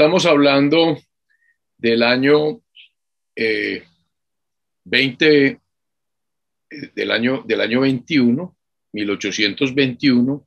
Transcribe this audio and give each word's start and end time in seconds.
estamos 0.00 0.26
hablando 0.26 0.96
del 1.76 2.04
año 2.04 2.60
20, 3.34 5.48
eh, 5.48 5.58
del 6.94 7.10
año, 7.10 7.42
del 7.44 7.60
año 7.60 7.80
21, 7.80 8.56
1821, 8.92 10.46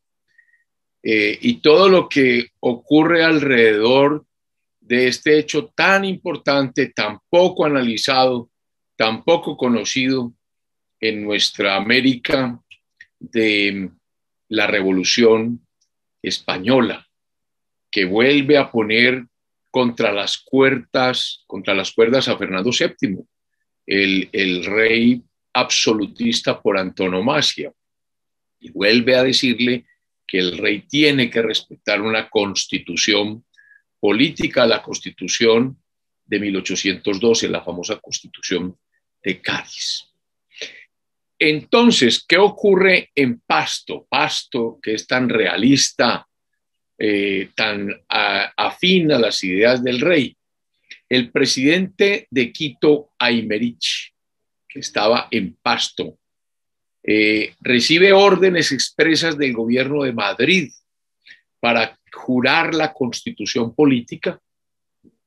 eh, 1.03 1.37
y 1.41 1.55
todo 1.55 1.89
lo 1.89 2.07
que 2.07 2.51
ocurre 2.61 3.25
alrededor 3.25 4.25
de 4.79 5.09
este 5.09 5.37
hecho 5.37 5.65
tan 5.75 6.05
importante, 6.05 6.93
tan 6.95 7.19
poco 7.29 7.65
analizado, 7.65 8.49
tan 8.95 9.21
poco 9.25 9.57
conocido 9.57 10.31
en 10.97 11.25
nuestra 11.25 11.75
América 11.75 12.57
de 13.19 13.89
la 14.47 14.67
Revolución 14.67 15.67
Española, 16.21 17.05
que 17.91 18.05
vuelve 18.05 18.57
a 18.57 18.71
poner 18.71 19.25
contra 19.71 20.11
las 20.11 20.37
cuerdas, 20.37 21.43
contra 21.47 21.73
las 21.73 21.91
cuerdas 21.91 22.27
a 22.27 22.37
Fernando 22.37 22.69
VII, 22.69 23.23
el, 23.87 24.29
el 24.31 24.65
rey 24.65 25.23
absolutista 25.53 26.61
por 26.61 26.77
antonomasia, 26.77 27.71
y 28.59 28.69
vuelve 28.69 29.15
a 29.15 29.23
decirle 29.23 29.85
que 30.27 30.37
el 30.37 30.57
rey 30.57 30.81
tiene 30.81 31.29
que 31.29 31.41
respetar 31.41 32.01
una 32.01 32.29
constitución 32.29 33.43
política, 33.99 34.65
la 34.65 34.81
constitución 34.81 35.77
de 36.25 36.39
1812, 36.39 37.49
la 37.49 37.63
famosa 37.63 37.99
constitución 37.99 38.77
de 39.23 39.41
Cádiz. 39.41 40.05
Entonces, 41.37 42.23
¿qué 42.27 42.37
ocurre 42.37 43.09
en 43.15 43.41
Pasto? 43.41 44.05
Pasto, 44.07 44.79
que 44.81 44.93
es 44.93 45.07
tan 45.07 45.27
realista, 45.27 46.27
eh, 47.03 47.49
tan 47.55 47.89
afín 48.07 49.11
a 49.11 49.17
las 49.17 49.43
ideas 49.43 49.83
del 49.83 49.99
rey. 50.01 50.37
El 51.09 51.31
presidente 51.31 52.27
de 52.29 52.51
Quito, 52.51 53.09
Aymerich, 53.17 54.13
que 54.69 54.81
estaba 54.81 55.27
en 55.31 55.57
Pasto, 55.59 56.19
eh, 57.01 57.55
recibe 57.59 58.13
órdenes 58.13 58.71
expresas 58.71 59.35
del 59.35 59.53
gobierno 59.53 60.03
de 60.03 60.13
Madrid 60.13 60.71
para 61.59 61.99
jurar 62.13 62.75
la 62.75 62.93
constitución 62.93 63.73
política 63.73 64.39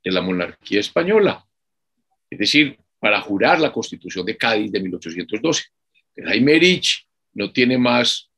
de 0.05 0.13
la 0.13 0.21
monarquía 0.21 0.79
española, 0.79 1.45
es 2.31 2.39
decir, 2.39 2.79
para 3.01 3.21
jurar 3.21 3.59
la 3.59 3.73
constitución 3.73 4.25
de 4.25 4.37
Cádiz 4.37 4.71
de 4.71 4.79
1812. 4.79 5.65
Jaime 6.25 6.57
Rich 6.57 7.05
no 7.33 7.51
tiene 7.53 7.79
más 7.79 8.31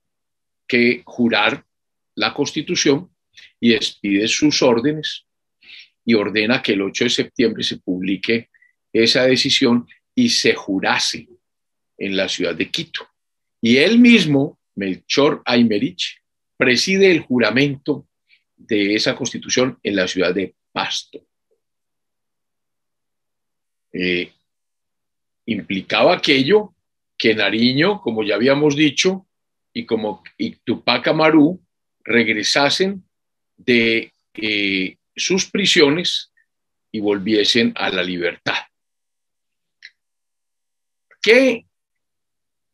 que 0.66 1.02
jurar 1.04 1.66
la 2.14 2.32
constitución 2.32 3.10
y 3.60 3.70
despide 3.70 4.28
sus 4.28 4.62
órdenes 4.62 5.26
y 6.04 6.14
ordena 6.14 6.62
que 6.62 6.72
el 6.72 6.82
8 6.82 7.04
de 7.04 7.10
septiembre 7.10 7.62
se 7.62 7.78
publique 7.78 8.50
esa 8.92 9.24
decisión 9.24 9.86
y 10.14 10.30
se 10.30 10.54
jurase 10.54 11.28
en 11.98 12.16
la 12.16 12.28
ciudad 12.28 12.54
de 12.54 12.70
Quito. 12.70 13.08
Y 13.60 13.78
él 13.78 13.98
mismo, 13.98 14.58
Melchor 14.74 15.42
Aymerich, 15.44 16.22
preside 16.56 17.10
el 17.10 17.20
juramento 17.20 18.08
de 18.56 18.94
esa 18.94 19.14
constitución 19.14 19.78
en 19.82 19.96
la 19.96 20.08
ciudad 20.08 20.34
de 20.34 20.54
Pasto. 20.72 21.26
Eh, 23.92 24.32
implicaba 25.46 26.14
aquello 26.14 26.74
que 27.16 27.34
Nariño, 27.34 28.00
como 28.00 28.22
ya 28.22 28.34
habíamos 28.34 28.76
dicho, 28.76 29.26
y 29.72 29.84
como 29.84 30.22
y 30.38 30.56
Tupac 30.56 31.08
Amaru 31.08 31.62
regresasen 32.04 33.05
de 33.56 34.12
sus 35.14 35.50
prisiones 35.50 36.32
y 36.92 37.00
volviesen 37.00 37.72
a 37.74 37.90
la 37.90 38.02
libertad. 38.02 38.56
¿Qué, 41.22 41.66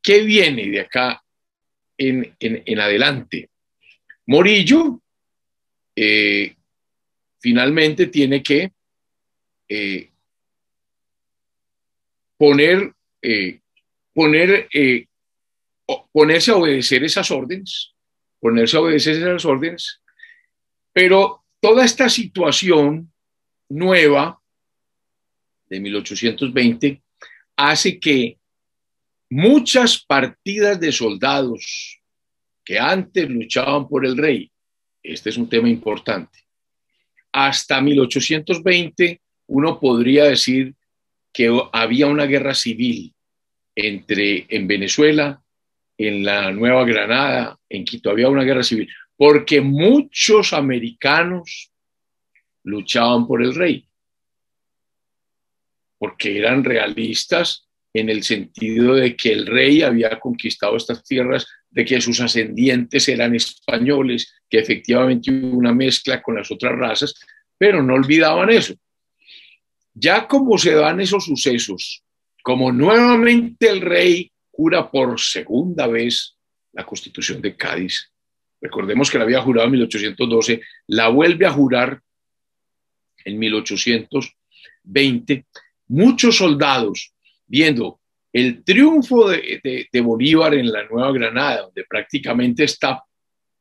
qué 0.03 0.23
viene 0.23 0.69
de 0.69 0.81
acá 0.81 1.23
en, 1.97 2.37
en, 2.39 2.81
adelante? 2.81 3.49
Morillo 4.27 5.01
eh, 5.97 6.55
finalmente 7.41 8.07
tiene 8.07 8.43
que 8.43 8.73
eh, 9.69 10.11
poner 12.37 12.93
poner, 14.13 14.69
eh, 14.73 15.07
ponerse 16.13 16.51
a 16.51 16.57
obedecer 16.57 17.05
esas 17.05 17.31
órdenes, 17.31 17.95
ponerse 18.41 18.77
a 18.77 18.81
obedecer 18.81 19.17
esas 19.17 19.45
órdenes, 19.45 20.02
pero 20.93 21.45
toda 21.61 21.85
esta 21.85 22.09
situación 22.09 23.13
nueva 23.69 24.41
de 25.67 25.81
1820 25.81 27.03
hace 27.57 27.99
que 27.99 28.39
muchas 29.31 30.05
partidas 30.05 30.79
de 30.79 30.93
soldados 30.93 32.01
que 32.65 32.79
antes 32.79 33.29
luchaban 33.29 33.89
por 33.89 34.05
el 34.05 34.17
rey, 34.17 34.51
este 35.03 35.31
es 35.31 35.37
un 35.37 35.49
tema 35.49 35.69
importante, 35.69 36.39
hasta 37.33 37.81
1820 37.81 39.21
uno 39.47 39.81
podría 39.81 40.25
decir 40.25 40.75
que 41.33 41.51
había 41.73 42.07
una 42.07 42.27
guerra 42.27 42.55
civil 42.55 43.15
entre 43.75 44.47
en 44.49 44.67
Venezuela, 44.67 45.43
en 45.97 46.25
la 46.25 46.53
Nueva 46.53 46.85
Granada, 46.85 47.59
en 47.69 47.85
Quito, 47.85 48.11
había 48.11 48.29
una 48.29 48.45
guerra 48.45 48.63
civil, 48.63 48.89
porque 49.23 49.61
muchos 49.61 50.53
americanos 50.53 51.71
luchaban 52.65 53.25
por 53.25 53.41
el 53.41 53.55
rey, 53.55 53.89
porque 55.97 56.37
eran 56.39 56.65
realistas 56.65 57.69
en 57.95 58.09
el 58.09 58.25
sentido 58.25 58.97
de 58.97 59.15
que 59.15 59.33
el 59.33 59.47
rey 59.47 59.83
había 59.83 60.19
conquistado 60.19 60.77
estas 60.77 61.05
tierras, 61.05 61.47
de 61.71 61.85
que 61.85 62.01
sus 62.01 62.21
ascendientes 62.21 63.09
eran 63.09 63.33
españoles, 63.37 64.35
que 64.51 64.59
efectivamente 64.59 65.31
hubo 65.31 65.57
una 65.57 65.73
mezcla 65.73 66.21
con 66.21 66.35
las 66.35 66.51
otras 66.51 66.77
razas, 66.77 67.15
pero 67.57 67.81
no 67.81 67.95
olvidaban 67.95 68.51
eso. 68.51 68.75
Ya 69.95 70.27
como 70.27 70.59
se 70.59 70.75
dan 70.75 71.01
esos 71.01 71.27
sucesos 71.27 72.03
como 72.43 72.73
nuevamente 72.73 73.69
el 73.69 73.83
rey 73.83 74.33
jura 74.51 74.91
por 74.91 75.21
segunda 75.21 75.87
vez 75.87 76.37
la 76.73 76.85
constitución 76.85 77.41
de 77.41 77.57
Cádiz, 77.57 78.12
recordemos 78.63 79.11
que 79.11 79.19
la 79.19 79.25
había 79.25 79.43
jurado 79.43 79.67
en 79.67 79.73
1812, 79.73 80.63
la 80.87 81.09
vuelve 81.09 81.45
a 81.45 81.51
jurar 81.51 82.01
en 83.25 83.39
1820, 83.39 85.47
muchos 85.89 86.37
soldados 86.37 87.13
viendo 87.47 88.01
el 88.33 88.65
triunfo 88.65 89.29
de, 89.29 89.89
Bolívar 90.03 90.55
en 90.55 90.73
la 90.73 90.85
Nueva 90.85 91.13
Granada, 91.13 91.63
donde 91.63 91.85
prácticamente 91.85 92.65
está 92.65 93.03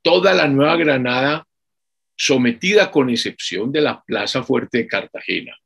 toda 0.02 0.34
la 0.34 0.48
Nueva 0.48 0.78
Granada 0.78 1.46
sometida 2.16 2.90
con 2.90 3.10
excepción 3.10 3.72
de 3.72 3.82
la 3.82 4.02
Plaza 4.02 4.44
Fuerte 4.44 4.80
de 4.80 4.88
Cartagena, 4.88 5.58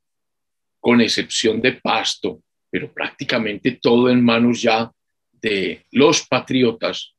con 0.80 1.00
excepción 1.00 1.60
de 1.60 1.74
Pasto, 1.74 2.42
pero 2.70 2.92
prácticamente 2.92 3.78
todo 3.80 4.10
en 4.10 4.24
manos 4.24 4.62
ya 4.62 4.90
de 5.30 5.84
los 5.92 6.26
patriotas, 6.26 7.15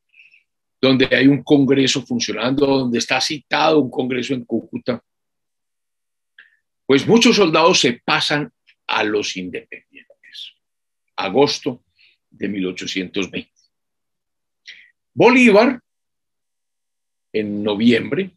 donde 0.80 1.08
hay 1.12 1.28
un 1.28 1.44
Congreso 1.44 2.06
funcionando, 2.06 2.66
donde 2.66 3.00
está 3.00 3.20
citado 3.20 3.80
un 3.80 3.90
Congreso 3.90 4.34
en 4.34 4.46
Cúcuta, 4.46 5.04
pues 6.86 7.06
muchos 7.08 7.36
soldados 7.36 7.80
se 7.80 8.02
pasan 8.06 8.52
a 8.88 9.04
los 9.04 9.36
independientes. 9.36 10.54
Agosto 11.16 11.84
de 12.30 12.48
1820. 12.48 13.52
Bolívar, 15.14 15.82
en 17.34 17.64
noviembre, 17.64 18.32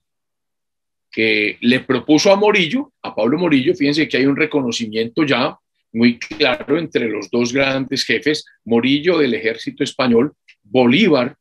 que 1.10 1.58
le 1.60 1.80
propuso 1.80 2.32
a 2.32 2.36
Morillo, 2.36 2.92
a 3.02 3.14
Pablo 3.14 3.38
Morillo, 3.38 3.74
fíjense 3.74 4.08
que 4.08 4.16
hay 4.16 4.26
un 4.26 4.36
reconocimiento 4.36 5.24
ya 5.24 5.58
muy 5.92 6.18
claro 6.18 6.78
entre 6.78 7.08
los 7.08 7.30
dos 7.30 7.52
grandes 7.52 8.04
jefes, 8.04 8.44
Morillo 8.64 9.18
del 9.18 9.34
ejército 9.34 9.84
español, 9.84 10.34
Bolívar 10.62 11.36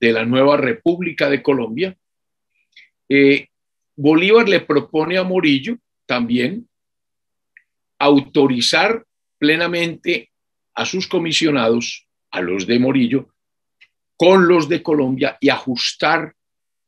de 0.00 0.12
la 0.12 0.24
nueva 0.24 0.56
República 0.56 1.28
de 1.28 1.42
Colombia. 1.42 1.96
Eh, 3.08 3.48
Bolívar 3.96 4.48
le 4.48 4.60
propone 4.60 5.18
a 5.18 5.24
Morillo 5.24 5.76
también 6.06 6.68
autorizar 7.98 9.04
plenamente 9.38 10.30
a 10.74 10.86
sus 10.86 11.06
comisionados, 11.06 12.06
a 12.30 12.40
los 12.40 12.66
de 12.66 12.78
Morillo, 12.78 13.34
con 14.16 14.48
los 14.48 14.68
de 14.68 14.82
Colombia 14.82 15.36
y 15.40 15.50
ajustar 15.50 16.34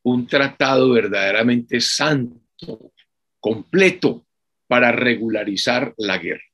un 0.05 0.27
tratado 0.27 0.91
verdaderamente 0.91 1.81
santo, 1.81 2.93
completo, 3.39 4.27
para 4.67 4.91
regularizar 4.91 5.93
la 5.99 6.17
guerra. 6.17 6.45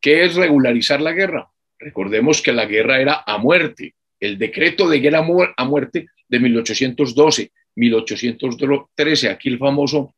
¿Qué 0.00 0.24
es 0.24 0.34
regularizar 0.34 1.02
la 1.02 1.12
guerra? 1.12 1.50
Recordemos 1.78 2.40
que 2.40 2.52
la 2.52 2.64
guerra 2.64 3.00
era 3.00 3.22
a 3.26 3.36
muerte. 3.36 3.94
El 4.20 4.38
decreto 4.38 4.88
de 4.88 5.00
guerra 5.00 5.26
a 5.56 5.64
muerte 5.64 6.06
de 6.28 6.38
1812, 6.38 7.50
1813, 7.74 9.28
aquí 9.30 9.48
el 9.48 9.58
famoso 9.58 10.14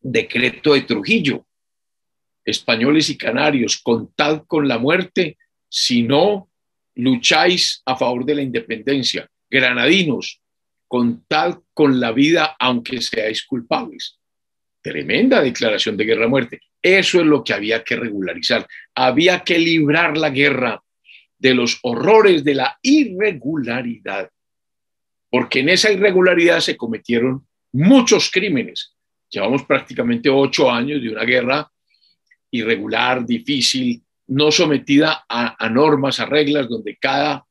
decreto 0.00 0.74
de 0.74 0.82
Trujillo. 0.82 1.46
Españoles 2.44 3.08
y 3.10 3.16
canarios, 3.16 3.78
contad 3.78 4.44
con 4.46 4.66
la 4.66 4.78
muerte 4.78 5.38
si 5.68 6.02
no 6.02 6.48
lucháis 6.94 7.82
a 7.86 7.96
favor 7.96 8.24
de 8.24 8.34
la 8.34 8.42
independencia. 8.42 9.28
Granadinos, 9.48 10.40
contad 10.88 11.60
con 11.72 12.00
la 12.00 12.12
vida 12.12 12.56
aunque 12.58 13.00
seáis 13.00 13.44
culpables. 13.46 14.18
Tremenda 14.82 15.42
declaración 15.42 15.96
de 15.96 16.04
guerra-muerte. 16.04 16.60
Eso 16.82 17.20
es 17.20 17.26
lo 17.26 17.44
que 17.44 17.52
había 17.52 17.84
que 17.84 17.96
regularizar. 17.96 18.66
Había 18.94 19.40
que 19.40 19.58
librar 19.58 20.16
la 20.16 20.30
guerra 20.30 20.82
de 21.38 21.54
los 21.54 21.78
horrores 21.82 22.44
de 22.44 22.54
la 22.54 22.78
irregularidad, 22.82 24.30
porque 25.30 25.60
en 25.60 25.70
esa 25.70 25.92
irregularidad 25.92 26.60
se 26.60 26.76
cometieron 26.76 27.46
muchos 27.72 28.30
crímenes. 28.30 28.94
Llevamos 29.28 29.64
prácticamente 29.64 30.28
ocho 30.30 30.70
años 30.70 31.02
de 31.02 31.10
una 31.10 31.24
guerra 31.24 31.70
irregular, 32.50 33.24
difícil, 33.26 34.02
no 34.28 34.50
sometida 34.50 35.24
a, 35.28 35.68
normas, 35.68 36.20
a 36.20 36.26
reglas, 36.26 36.68
donde 36.68 36.96
cada 36.96 37.44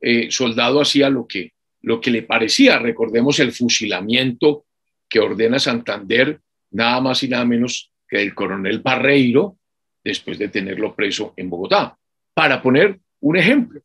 eh, 0.00 0.30
soldado 0.30 0.80
hacía 0.80 1.08
lo 1.08 1.26
que, 1.26 1.52
lo 1.82 2.00
que 2.00 2.10
le 2.10 2.22
parecía. 2.22 2.78
Recordemos 2.78 3.38
el 3.38 3.52
fusilamiento 3.52 4.66
que 5.08 5.20
ordena 5.20 5.58
Santander, 5.58 6.40
nada 6.70 7.00
más 7.00 7.22
y 7.22 7.28
nada 7.28 7.44
menos 7.44 7.90
que 8.08 8.20
el 8.20 8.34
coronel 8.34 8.80
Barreiro, 8.80 9.56
después 10.02 10.38
de 10.38 10.48
tenerlo 10.48 10.94
preso 10.94 11.34
en 11.36 11.50
Bogotá. 11.50 11.96
Para 12.34 12.62
poner 12.62 12.98
un 13.20 13.36
ejemplo, 13.36 13.82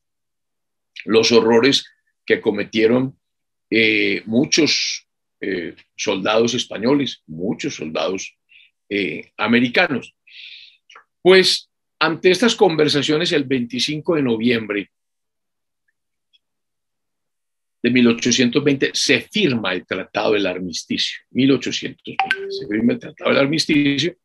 los 1.05 1.31
horrores 1.31 1.85
que 2.25 2.41
cometieron 2.41 3.17
eh, 3.69 4.23
muchos 4.25 5.07
eh, 5.41 5.75
soldados 5.95 6.53
españoles, 6.53 7.23
muchos 7.27 7.75
soldados 7.75 8.37
eh, 8.89 9.31
americanos. 9.37 10.15
Pues 11.21 11.69
ante 11.99 12.31
estas 12.31 12.55
conversaciones, 12.55 13.31
el 13.31 13.43
25 13.43 14.15
de 14.15 14.21
noviembre 14.21 14.91
de 17.81 17.91
1820 17.91 18.91
se 18.93 19.21
firma 19.21 19.73
el 19.73 19.85
Tratado 19.85 20.33
del 20.33 20.47
Armisticio. 20.47 21.19
1820 21.31 22.51
se 22.51 22.67
firma 22.67 22.93
el 22.93 22.99
Tratado 22.99 23.31
del 23.31 23.39
Armisticio. 23.39 24.15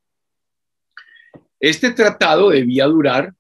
Este 1.58 1.90
tratado 1.90 2.50
debía 2.50 2.86
durar 2.86 3.34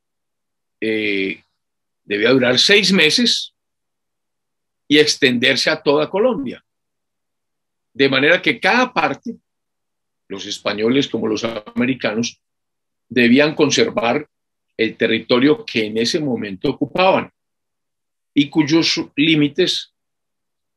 debía 2.10 2.30
durar 2.30 2.58
seis 2.58 2.92
meses 2.92 3.54
y 4.88 4.98
extenderse 4.98 5.70
a 5.70 5.80
toda 5.80 6.10
Colombia. 6.10 6.64
De 7.94 8.08
manera 8.08 8.42
que 8.42 8.58
cada 8.58 8.92
parte, 8.92 9.36
los 10.26 10.44
españoles 10.44 11.06
como 11.06 11.28
los 11.28 11.44
americanos, 11.44 12.40
debían 13.08 13.54
conservar 13.54 14.28
el 14.76 14.96
territorio 14.96 15.64
que 15.64 15.86
en 15.86 15.98
ese 15.98 16.18
momento 16.18 16.70
ocupaban 16.70 17.30
y 18.34 18.50
cuyos 18.50 19.00
límites 19.14 19.92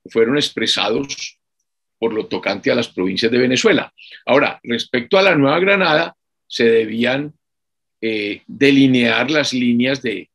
fueron 0.06 0.36
expresados 0.36 1.40
por 1.98 2.14
lo 2.14 2.28
tocante 2.28 2.70
a 2.70 2.76
las 2.76 2.90
provincias 2.90 3.32
de 3.32 3.40
Venezuela. 3.40 3.92
Ahora, 4.28 4.60
respecto 4.62 5.18
a 5.18 5.24
la 5.24 5.34
Nueva 5.34 5.60
Granada, 5.60 6.16
se 6.46 6.66
debían 6.66 7.34
eh, 8.02 8.44
delinear 8.46 9.32
las 9.32 9.52
líneas 9.52 10.04
de, 10.04 10.30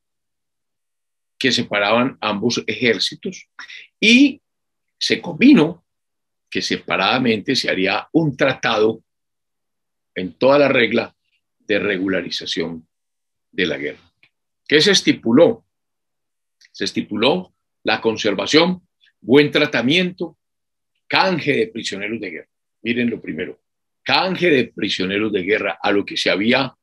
que 1.39 1.53
separaban 1.53 2.19
ambos 2.21 2.63
ejércitos 2.67 3.49
y 4.01 4.41
se 4.99 5.21
combinó 5.21 5.85
que 6.51 6.63
separadamente 6.63 7.55
se 7.55 7.71
haría 7.71 8.09
un 8.13 8.37
tratado 8.37 9.03
en 10.15 10.33
toda 10.33 10.59
la 10.59 10.69
regla 10.69 11.15
de 11.59 11.79
regularización 11.79 12.89
de 13.53 13.67
la 13.67 13.77
guerra. 13.77 14.01
¿Qué 14.67 14.81
se 14.81 14.93
estipuló? 14.93 15.65
Se 16.73 16.85
estipuló 16.85 17.55
la 17.85 18.01
conservación, 18.01 18.87
buen 19.21 19.51
tratamiento, 19.51 20.37
canje 21.07 21.53
de 21.53 21.67
prisioneros 21.69 22.21
de 22.21 22.31
guerra. 22.31 22.49
Miren 22.83 23.11
lo 23.11 23.21
primero, 23.21 23.61
canje 24.03 24.51
de 24.51 24.65
prisioneros 24.67 25.33
de 25.33 25.43
guerra 25.43 25.79
a 25.81 25.93
lo 25.93 26.05
que 26.05 26.17
se 26.17 26.31
había, 26.31 26.75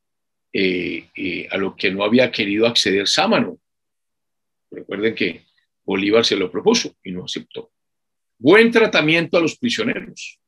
eh, 0.54 1.10
eh, 1.16 1.48
a 1.52 1.58
lo 1.58 1.76
que 1.76 1.92
no 1.92 2.04
había 2.04 2.32
querido 2.32 2.68
acceder 2.68 3.08
Sámano, 3.08 3.60
Recuerden 4.72 5.16
que 5.16 5.46
Bolívar 5.84 6.26
se 6.26 6.36
lo 6.36 6.52
propuso 6.52 6.96
y 7.04 7.12
no 7.12 7.26
aceptó. 7.26 7.72
Buen 8.38 8.72
tratamiento 8.72 9.38
a 9.38 9.42
los 9.42 9.58
prisioneros. 9.58 10.40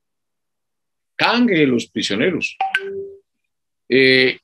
Cangue 1.16 1.66
los 1.66 1.88
prisioneros. 1.88 2.58
Eh, 3.90 4.40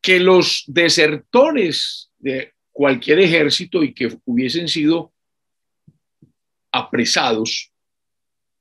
que 0.00 0.20
los 0.20 0.64
desertores 0.66 2.10
de 2.18 2.52
cualquier 2.72 3.20
ejército 3.20 3.82
y 3.82 3.92
que 3.92 4.16
hubiesen 4.24 4.68
sido 4.68 5.12
apresados 6.70 7.72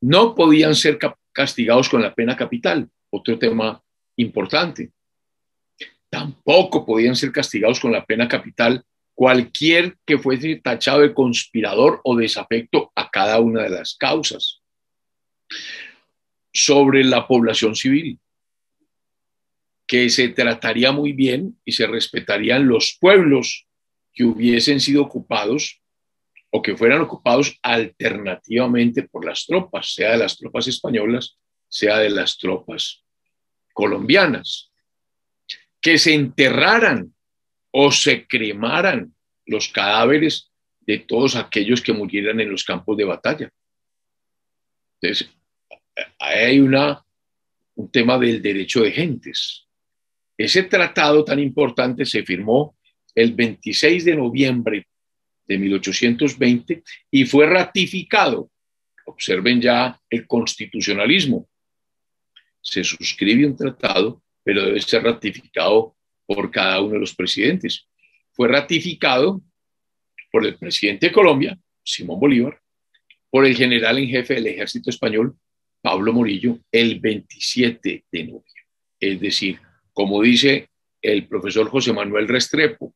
no 0.02 0.36
podían 0.36 0.76
ser 0.76 1.00
castigados 1.32 1.90
con 1.90 2.02
la 2.02 2.14
pena 2.14 2.36
capital. 2.36 2.90
Otro 3.10 3.38
tema 3.38 3.82
importante 4.18 4.92
tampoco 6.10 6.86
podían 6.86 7.16
ser 7.16 7.32
castigados 7.32 7.80
con 7.80 7.92
la 7.92 8.06
pena 8.06 8.28
capital 8.28 8.84
cualquier 9.14 9.98
que 10.06 10.18
fuese 10.18 10.58
tachado 10.58 11.02
de 11.02 11.14
conspirador 11.14 12.02
o 12.04 12.18
desafecto 12.18 12.92
a 12.96 13.10
cada 13.10 13.40
una 13.40 13.64
de 13.64 13.70
las 13.70 13.96
causas. 13.96 14.62
Sobre 16.54 17.04
la 17.04 17.28
población 17.28 17.76
civil, 17.76 18.20
que 19.88 20.10
se 20.10 20.30
trataría 20.30 20.92
muy 20.92 21.14
bien 21.14 21.60
y 21.64 21.72
se 21.72 21.88
respetarían 21.88 22.68
los 22.68 22.98
pueblos 23.00 23.68
que 24.14 24.24
hubiesen 24.24 24.80
sido 24.80 25.04
ocupados 25.04 25.82
o 26.50 26.62
que 26.62 26.76
fueran 26.78 27.02
ocupados 27.02 27.58
alternativamente 27.62 29.04
por 29.04 29.26
las 29.26 29.46
tropas, 29.46 29.94
sea 29.94 30.12
de 30.12 30.18
las 30.18 30.38
tropas 30.38 30.68
españolas, 30.68 31.38
sea 31.68 32.00
de 32.00 32.10
las 32.10 32.38
tropas 32.38 33.04
colombianas 33.74 34.72
que 35.86 36.00
se 36.00 36.16
enterraran 36.16 37.14
o 37.70 37.92
se 37.92 38.26
cremaran 38.26 39.14
los 39.46 39.70
cadáveres 39.70 40.52
de 40.80 40.98
todos 40.98 41.36
aquellos 41.36 41.80
que 41.80 41.94
murieran 41.94 42.40
en 42.40 42.50
los 42.50 42.64
campos 42.64 42.98
de 42.98 43.04
batalla. 43.04 43.52
Entonces, 45.00 45.30
hay 46.18 46.58
un 46.58 47.92
tema 47.92 48.18
del 48.18 48.42
derecho 48.42 48.82
de 48.82 48.94
gentes. 48.94 49.68
Ese 50.36 50.64
tratado 50.64 51.24
tan 51.24 51.38
importante 51.38 52.04
se 52.04 52.24
firmó 52.24 52.76
el 53.14 53.36
26 53.36 54.06
de 54.06 54.16
noviembre 54.16 54.88
de 55.46 55.58
1820 55.60 56.82
y 57.12 57.26
fue 57.26 57.46
ratificado. 57.46 58.50
Observen 59.06 59.62
ya 59.62 60.02
el 60.10 60.26
constitucionalismo. 60.26 61.48
Se 62.60 62.84
suscribe 62.84 63.46
un 63.46 63.56
tratado 63.56 64.24
pero 64.46 64.64
debe 64.64 64.80
ser 64.80 65.04
ratificado 65.04 65.96
por 66.28 66.52
cada 66.52 66.80
uno 66.80 66.94
de 66.94 67.00
los 67.00 67.16
presidentes. 67.16 67.88
Fue 68.32 68.48
ratificado 68.48 69.42
por 70.32 70.46
el 70.46 70.56
presidente 70.56 71.08
de 71.08 71.12
Colombia, 71.12 71.58
Simón 71.84 72.20
Bolívar, 72.20 72.62
por 73.32 73.46
el 73.46 73.56
general 73.56 73.98
en 73.98 74.08
jefe 74.08 74.36
del 74.36 74.48
ejército 74.48 74.92
español, 74.92 75.36
Pablo 75.82 76.14
Morillo, 76.14 76.60
el 76.72 77.00
27 77.00 78.06
de 78.12 78.20
noviembre. 78.24 78.52
Es 79.00 79.20
decir, 79.20 79.60
como 79.94 80.22
dice 80.22 80.70
el 81.02 81.28
profesor 81.28 81.68
José 81.70 81.92
Manuel 81.92 82.28
Restrepo, 82.28 82.94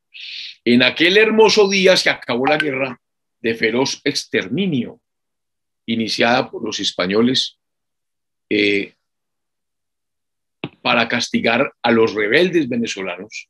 en 0.64 0.84
aquel 0.84 1.18
hermoso 1.18 1.68
día 1.68 1.98
se 1.98 2.12
acabó 2.12 2.46
la 2.46 2.58
guerra 2.58 3.02
de 3.42 3.56
feroz 3.56 4.02
exterminio 4.04 5.02
iniciada 5.88 6.52
por 6.52 6.64
los 6.64 6.80
españoles 6.80 7.58
eh, 8.50 8.94
para 10.82 11.08
castigar 11.08 11.74
a 11.82 11.92
los 11.92 12.14
rebeldes 12.14 12.68
venezolanos 12.68 13.50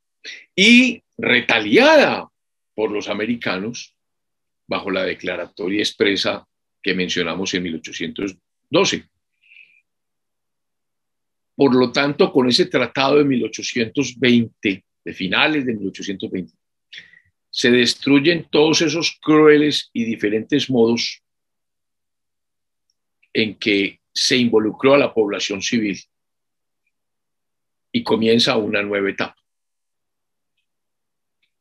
y 0.55 1.01
retaliada 1.17 2.27
por 2.73 2.91
los 2.91 3.07
americanos 3.09 3.95
bajo 4.67 4.91
la 4.91 5.03
declaratoria 5.03 5.79
expresa 5.79 6.47
que 6.81 6.93
mencionamos 6.93 7.53
en 7.53 7.63
1812. 7.63 9.03
Por 11.55 11.75
lo 11.75 11.91
tanto, 11.91 12.31
con 12.31 12.47
ese 12.47 12.67
tratado 12.67 13.17
de 13.17 13.25
1820, 13.25 14.85
de 15.03 15.13
finales 15.13 15.65
de 15.65 15.73
1820, 15.73 16.53
se 17.49 17.71
destruyen 17.71 18.47
todos 18.49 18.81
esos 18.81 19.17
crueles 19.21 19.89
y 19.91 20.05
diferentes 20.05 20.69
modos 20.69 21.21
en 23.33 23.55
que 23.55 23.99
se 24.13 24.37
involucró 24.37 24.93
a 24.93 24.99
la 24.99 25.13
población 25.13 25.61
civil 25.61 25.99
y 27.91 28.03
comienza 28.03 28.57
una 28.57 28.81
nueva 28.81 29.09
etapa. 29.09 29.35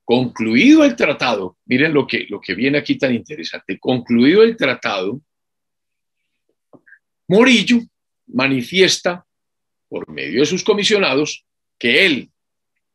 Concluido 0.05 0.85
el 0.85 0.97
tratado, 0.97 1.59
miren 1.67 1.93
lo 1.93 2.07
que, 2.07 2.27
lo 2.29 2.41
que 2.41 2.55
viene 2.55 2.79
aquí 2.79 2.97
tan 2.97 3.15
interesante, 3.15 3.79
concluido 3.79 4.43
el 4.43 4.57
tratado, 4.57 5.21
Morillo 7.29 7.81
manifiesta 8.29 9.27
por 9.87 10.09
medio 10.09 10.41
de 10.41 10.47
sus 10.47 10.65
comisionados 10.65 11.45
que 11.79 12.07
él 12.07 12.31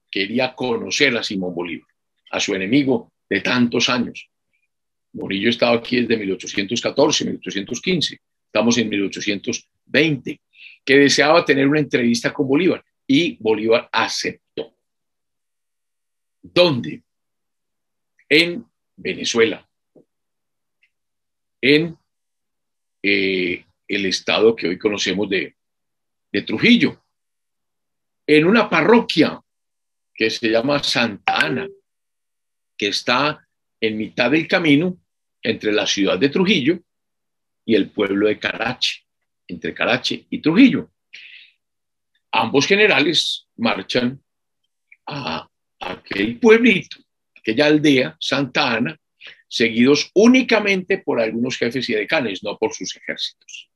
quería 0.09 0.55
conocer 0.55 1.15
a 1.15 1.23
Simón 1.23 1.53
Bolívar, 1.53 1.87
a 2.31 2.39
su 2.39 2.55
enemigo 2.55 3.11
de 3.29 3.41
tantos 3.41 3.89
años. 3.89 4.27
Morillo 5.13 5.49
estaba 5.49 5.77
aquí 5.77 6.01
desde 6.01 6.17
1814, 6.17 7.25
1815, 7.25 8.19
estamos 8.47 8.77
en 8.79 8.89
1820, 8.89 10.41
que 10.83 10.97
deseaba 10.97 11.45
tener 11.45 11.67
una 11.67 11.79
entrevista 11.79 12.33
con 12.33 12.47
Bolívar 12.47 12.83
y 13.07 13.37
Bolívar 13.39 13.89
aceptó. 13.91 14.75
¿Dónde? 16.41 17.03
En 18.29 18.65
Venezuela, 18.95 19.67
en 21.61 21.97
eh, 23.01 23.65
el 23.87 24.05
estado 24.05 24.55
que 24.55 24.67
hoy 24.67 24.77
conocemos 24.77 25.29
de, 25.29 25.55
de 26.31 26.41
Trujillo, 26.41 27.03
en 28.25 28.45
una 28.45 28.69
parroquia 28.69 29.41
que 30.13 30.29
se 30.29 30.49
llama 30.49 30.81
Santa 30.83 31.37
Ana, 31.37 31.67
que 32.77 32.87
está 32.87 33.47
en 33.79 33.97
mitad 33.97 34.31
del 34.31 34.47
camino 34.47 34.97
entre 35.41 35.71
la 35.71 35.85
ciudad 35.85 36.17
de 36.17 36.29
Trujillo 36.29 36.79
y 37.65 37.75
el 37.75 37.89
pueblo 37.89 38.27
de 38.27 38.39
Carache, 38.39 39.05
entre 39.47 39.73
Carache 39.73 40.25
y 40.29 40.41
Trujillo. 40.41 40.92
Ambos 42.35 42.65
generales 42.65 43.47
marchan 43.57 44.19
a 45.05 45.47
aquel 45.79 46.39
pueblito, 46.39 46.97
aquella 47.37 47.67
aldea, 47.67 48.17
Santa 48.19 48.73
Ana, 48.73 48.99
seguidos 49.47 50.09
únicamente 50.15 50.97
por 50.97 51.21
algunos 51.21 51.57
jefes 51.57 51.87
y 51.89 51.93
decanes, 51.93 52.43
no 52.43 52.57
por 52.57 52.73
sus 52.73 52.95
ejércitos. 52.95 53.69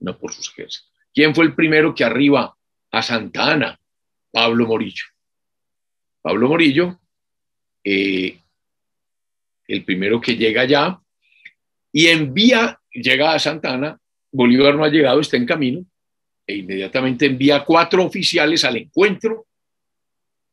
No 0.00 0.16
por 0.16 0.32
sus 0.32 0.48
ejércitos. 0.48 0.90
¿Quién 1.12 1.34
fue 1.34 1.44
el 1.44 1.54
primero 1.54 1.94
que 1.94 2.04
arriba 2.04 2.56
a 2.90 3.02
Santa 3.02 3.52
Ana? 3.52 3.78
Pablo 4.30 4.66
Morillo. 4.66 5.04
Pablo 6.22 6.48
Morillo, 6.48 6.98
eh, 7.84 8.38
el 9.66 9.84
primero 9.84 10.20
que 10.20 10.36
llega 10.36 10.62
allá 10.62 10.98
y 11.92 12.06
envía, 12.06 12.80
llega 12.90 13.34
a 13.34 13.38
Santana, 13.38 13.98
Bolívar 14.32 14.74
no 14.74 14.84
ha 14.84 14.88
llegado, 14.88 15.20
está 15.20 15.36
en 15.36 15.46
camino, 15.46 15.84
e 16.48 16.56
inmediatamente 16.56 17.26
envía 17.26 17.62
cuatro 17.62 18.02
oficiales 18.02 18.64
al 18.64 18.78
encuentro 18.78 19.46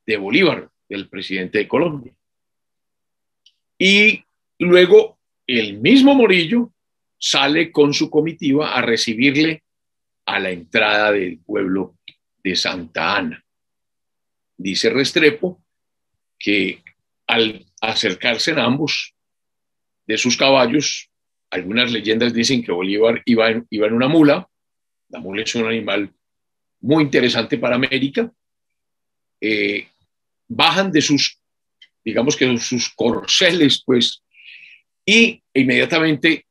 de 0.06 0.18
Bolívar, 0.18 0.70
del 0.90 1.08
presidente 1.08 1.60
de 1.60 1.68
Colombia. 1.70 2.14
Y 3.80 4.24
luego 4.60 5.18
el 5.48 5.80
mismo 5.80 6.14
Morillo 6.14 6.74
sale 7.18 7.72
con 7.72 7.94
su 7.94 8.10
comitiva 8.10 8.76
a 8.76 8.82
recibirle 8.82 9.64
a 10.26 10.38
la 10.40 10.52
entrada 10.52 11.14
del 11.14 11.40
pueblo 11.40 11.96
de 12.44 12.58
Santa 12.58 13.16
Ana. 13.16 13.44
Dice 14.58 14.90
Restrepo 14.90 15.64
que 16.38 16.84
al 17.26 17.66
acercarse 17.80 18.52
en 18.52 18.60
ambos 18.60 19.14
de 20.08 20.18
sus 20.18 20.36
caballos, 20.36 21.10
algunas 21.50 21.92
leyendas 21.92 22.34
dicen 22.34 22.64
que 22.64 22.74
Bolívar 22.74 23.22
iba 23.26 23.50
en, 23.50 23.66
iba 23.70 23.88
en 23.88 23.94
una 23.94 24.10
mula, 24.10 24.50
la 25.10 25.20
mula 25.20 25.44
es 25.44 25.56
un 25.56 25.66
animal 25.66 26.14
muy 26.82 27.04
interesante 27.04 27.58
para 27.58 27.76
América, 27.76 28.32
eh, 29.42 29.88
bajan 30.48 30.92
de 30.92 31.02
sus, 31.02 31.40
digamos 32.04 32.36
que 32.36 32.58
sus 32.58 32.90
corceles, 32.90 33.84
pues, 33.86 34.24
y 35.06 35.42
inmediatamente 35.54 36.46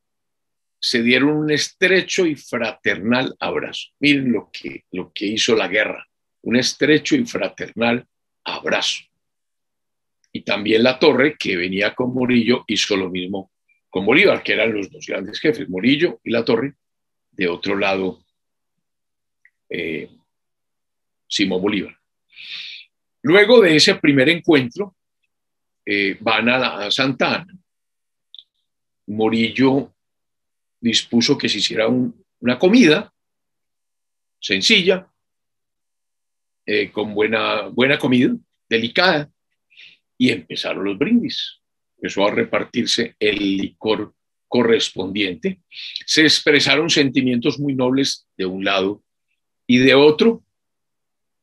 se 0.79 1.03
dieron 1.03 1.31
un 1.31 1.51
estrecho 1.51 2.27
y 2.27 2.37
fraternal 2.37 3.35
abrazo. 3.39 3.89
Miren 4.01 4.33
lo 4.33 4.51
que, 4.53 4.85
lo 4.93 5.13
que 5.13 5.27
hizo 5.27 5.57
la 5.57 5.69
guerra, 5.69 6.07
un 6.43 6.57
estrecho 6.57 7.17
y 7.17 7.25
fraternal 7.25 8.07
abrazo. 8.45 9.03
Y 10.33 10.43
también 10.43 10.83
la 10.83 10.99
torre, 10.99 11.37
que 11.39 11.57
venía 11.57 11.95
con 11.95 12.13
Murillo, 12.13 12.65
hizo 12.67 12.97
lo 12.97 13.09
mismo 13.09 13.53
con 13.89 14.05
Bolívar, 14.05 14.43
que 14.43 14.55
eran 14.55 14.75
los 14.75 14.91
dos 14.91 15.07
grandes 15.07 15.39
jefes, 15.39 15.69
Murillo 15.69 16.21
y 16.25 16.31
la 16.31 16.45
torre. 16.45 16.75
De 17.31 17.49
otro 17.49 17.77
lado, 17.77 18.24
eh, 19.69 20.09
Simón 21.27 21.63
Bolívar. 21.63 21.97
Luego 23.23 23.63
de 23.63 23.77
ese 23.77 23.95
primer 23.97 24.29
encuentro, 24.29 24.97
eh, 25.87 26.17
van 26.21 26.49
a, 26.49 26.59
la, 26.59 26.91
Santa 26.91 27.37
Ana. 27.37 27.59
Morillo 29.07 29.95
dispuso 30.81 31.37
que 31.37 31.49
se 31.49 31.59
hiciera 31.59 31.89
una 31.89 32.59
comida 32.59 33.13
sencilla, 34.41 35.11
eh, 36.67 36.91
con 36.93 37.15
buena, 37.15 37.69
buena 37.69 37.99
comida, 37.99 38.35
delicada, 38.69 39.31
y 40.19 40.31
empezaron 40.31 40.85
los 40.85 40.99
brindis. 40.99 41.61
Empezó 41.97 42.27
a 42.27 42.31
repartirse 42.31 43.17
el 43.19 43.57
licor 43.57 44.15
correspondiente. 44.47 45.63
Se 46.05 46.23
expresaron 46.23 46.91
sentimientos 46.91 47.59
muy 47.59 47.75
nobles 47.75 48.27
de 48.37 48.45
un 48.45 48.65
lado 48.65 49.03
y 49.67 49.79
de 49.79 49.95
otro 49.95 50.43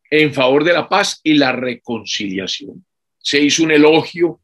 en 0.10 0.34
favor 0.34 0.63
de 0.63 0.74
la 0.74 0.90
paz 0.90 1.22
y 1.24 1.36
la 1.36 1.54
reconciliación. 1.54 2.86
Se 3.18 3.40
hizo 3.40 3.63
un 3.63 3.72
elogio 3.72 4.42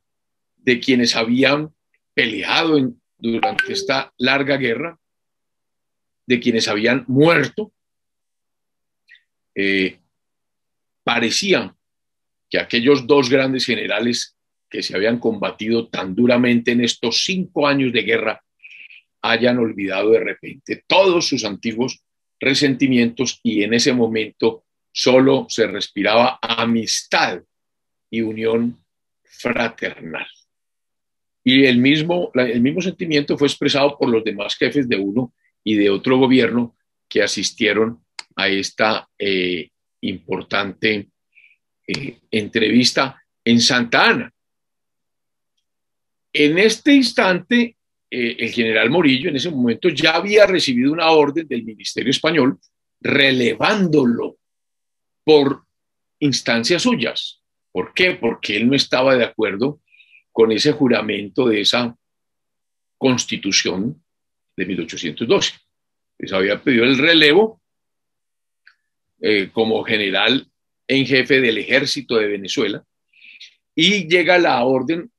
de 0.55 0.79
quienes 0.79 1.15
habían 1.15 1.73
peleado 2.13 2.93
durante 3.17 3.73
esta 3.73 4.13
larga 4.17 4.57
guerra, 4.57 4.97
de 6.25 6.39
quienes 6.39 6.67
habían 6.67 7.03
muerto. 7.07 7.73
Eh, 9.55 9.99
parecía 11.03 11.75
que 12.49 12.59
aquellos 12.59 13.05
dos 13.05 13.29
grandes 13.29 13.65
generales 13.65 14.37
que 14.69 14.83
se 14.83 14.95
habían 14.95 15.19
combatido 15.19 15.87
tan 15.87 16.15
duramente 16.15 16.71
en 16.71 16.83
estos 16.83 17.23
cinco 17.23 17.67
años 17.67 17.91
de 17.93 18.01
guerra 18.03 18.43
hayan 19.21 19.57
olvidado 19.57 20.11
de 20.11 20.19
repente 20.19 20.83
todos 20.87 21.27
sus 21.27 21.43
antiguos 21.43 22.03
resentimientos 22.39 23.39
y 23.43 23.63
en 23.63 23.73
ese 23.73 23.93
momento 23.93 24.63
solo 24.91 25.45
se 25.49 25.67
respiraba 25.67 26.39
amistad 26.41 27.41
y 28.09 28.21
unión 28.21 28.77
fraternal. 29.23 30.27
Y 31.43 31.65
el 31.65 31.77
mismo, 31.77 32.31
el 32.33 32.61
mismo 32.61 32.81
sentimiento 32.81 33.37
fue 33.37 33.47
expresado 33.47 33.97
por 33.97 34.09
los 34.09 34.23
demás 34.23 34.55
jefes 34.55 34.89
de 34.89 34.97
uno 34.97 35.33
y 35.63 35.75
de 35.75 35.89
otro 35.89 36.17
gobierno 36.17 36.75
que 37.07 37.23
asistieron 37.23 38.03
a 38.35 38.49
esta 38.49 39.07
eh, 39.17 39.69
importante 40.01 41.07
eh, 41.87 42.19
entrevista 42.31 43.21
en 43.45 43.61
Santa 43.61 44.09
Ana. 44.09 44.33
En 46.33 46.57
este 46.57 46.93
instante, 46.93 47.76
eh, 48.09 48.37
el 48.39 48.51
general 48.51 48.89
Morillo 48.89 49.29
en 49.29 49.35
ese 49.35 49.51
momento 49.51 49.89
ya 49.89 50.15
había 50.15 50.45
recibido 50.45 50.93
una 50.93 51.11
orden 51.11 51.47
del 51.47 51.63
Ministerio 51.63 52.11
Español 52.11 52.57
relevándolo 53.01 54.37
por 55.23 55.63
instancias 56.19 56.83
suyas. 56.83 57.41
¿Por 57.71 57.93
qué? 57.93 58.13
Porque 58.13 58.55
él 58.55 58.67
no 58.67 58.75
estaba 58.75 59.15
de 59.15 59.25
acuerdo 59.25 59.81
con 60.31 60.51
ese 60.51 60.71
juramento 60.71 61.47
de 61.47 61.61
esa 61.61 61.97
constitución 62.97 64.01
de 64.55 64.65
1812. 64.65 65.53
Les 66.19 66.31
había 66.31 66.63
pedido 66.63 66.85
el 66.85 66.97
relevo 66.97 67.61
eh, 69.19 69.49
como 69.51 69.83
general 69.83 70.47
en 70.87 71.05
jefe 71.05 71.41
del 71.41 71.57
ejército 71.57 72.15
de 72.15 72.27
Venezuela 72.27 72.83
y 73.75 74.07
llega 74.07 74.37
la 74.37 74.63
orden 74.63 75.11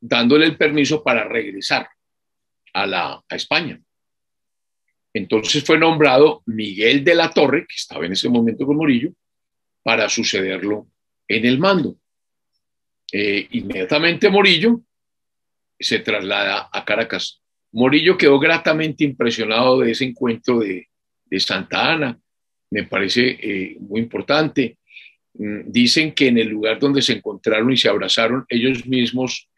dándole 0.00 0.46
el 0.46 0.56
permiso 0.56 1.02
para 1.02 1.24
regresar 1.24 1.88
a, 2.76 2.86
la, 2.86 3.24
España. 3.30 3.80
Entonces 5.12 5.64
fue 5.64 5.78
nombrado 5.78 6.42
Miguel 6.46 7.02
de 7.02 7.14
la 7.14 7.30
Torre, 7.30 7.62
que 7.62 7.74
estaba 7.74 8.04
en 8.04 8.12
ese 8.12 8.28
momento 8.28 8.66
con 8.66 8.76
Morillo, 8.76 9.12
para 9.82 10.08
sucederlo 10.08 10.86
en 11.26 11.46
el 11.46 11.58
mando. 11.58 11.96
Eh, 13.12 13.46
inmediatamente 13.52 14.28
Morillo 14.28 14.82
se 15.78 16.00
traslada 16.00 16.68
a 16.70 16.84
Caracas. 16.84 17.40
Morillo 17.72 18.18
quedó 18.18 18.38
gratamente 18.38 19.04
impresionado 19.04 19.80
de 19.80 19.92
ese 19.92 20.04
encuentro 20.04 20.60
de, 20.60 20.88
de 21.24 21.40
Santa 21.40 21.92
Ana, 21.92 22.18
me 22.70 22.84
parece 22.84 23.38
eh, 23.40 23.76
muy 23.80 24.00
importante. 24.00 24.78
Mm, 25.34 25.70
dicen 25.70 26.12
que 26.12 26.28
en 26.28 26.38
el 26.38 26.48
lugar 26.48 26.78
donde 26.78 27.02
se 27.02 27.14
encontraron 27.14 27.72
y 27.72 27.76
se 27.76 27.88
abrazaron, 27.88 28.44
ellos 28.48 28.86
mismos 28.86 29.48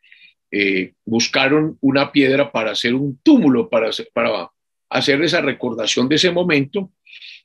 eh, 0.51 0.95
buscaron 1.05 1.77
una 1.81 2.11
piedra 2.11 2.51
para 2.51 2.73
hacer 2.73 2.95
un 2.95 3.19
túmulo, 3.23 3.69
para, 3.69 3.91
para 4.13 4.51
hacer 4.89 5.23
esa 5.23 5.41
recordación 5.41 6.09
de 6.09 6.17
ese 6.17 6.31
momento 6.31 6.93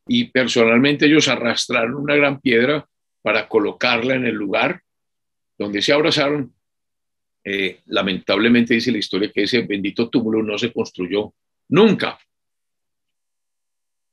y 0.07 0.25
personalmente 0.25 1.05
ellos 1.05 1.27
arrastraron 1.27 1.95
una 1.95 2.15
gran 2.15 2.39
piedra 2.39 2.87
para 3.21 3.47
colocarla 3.47 4.15
en 4.15 4.25
el 4.25 4.35
lugar 4.35 4.81
donde 5.57 5.81
se 5.81 5.93
abrazaron. 5.93 6.53
Eh, 7.45 7.79
lamentablemente 7.87 8.73
dice 8.73 8.91
la 8.91 8.99
historia 8.99 9.31
que 9.31 9.43
ese 9.43 9.61
bendito 9.61 10.09
túmulo 10.09 10.41
no 10.41 10.57
se 10.57 10.71
construyó 10.71 11.33
nunca. 11.69 12.17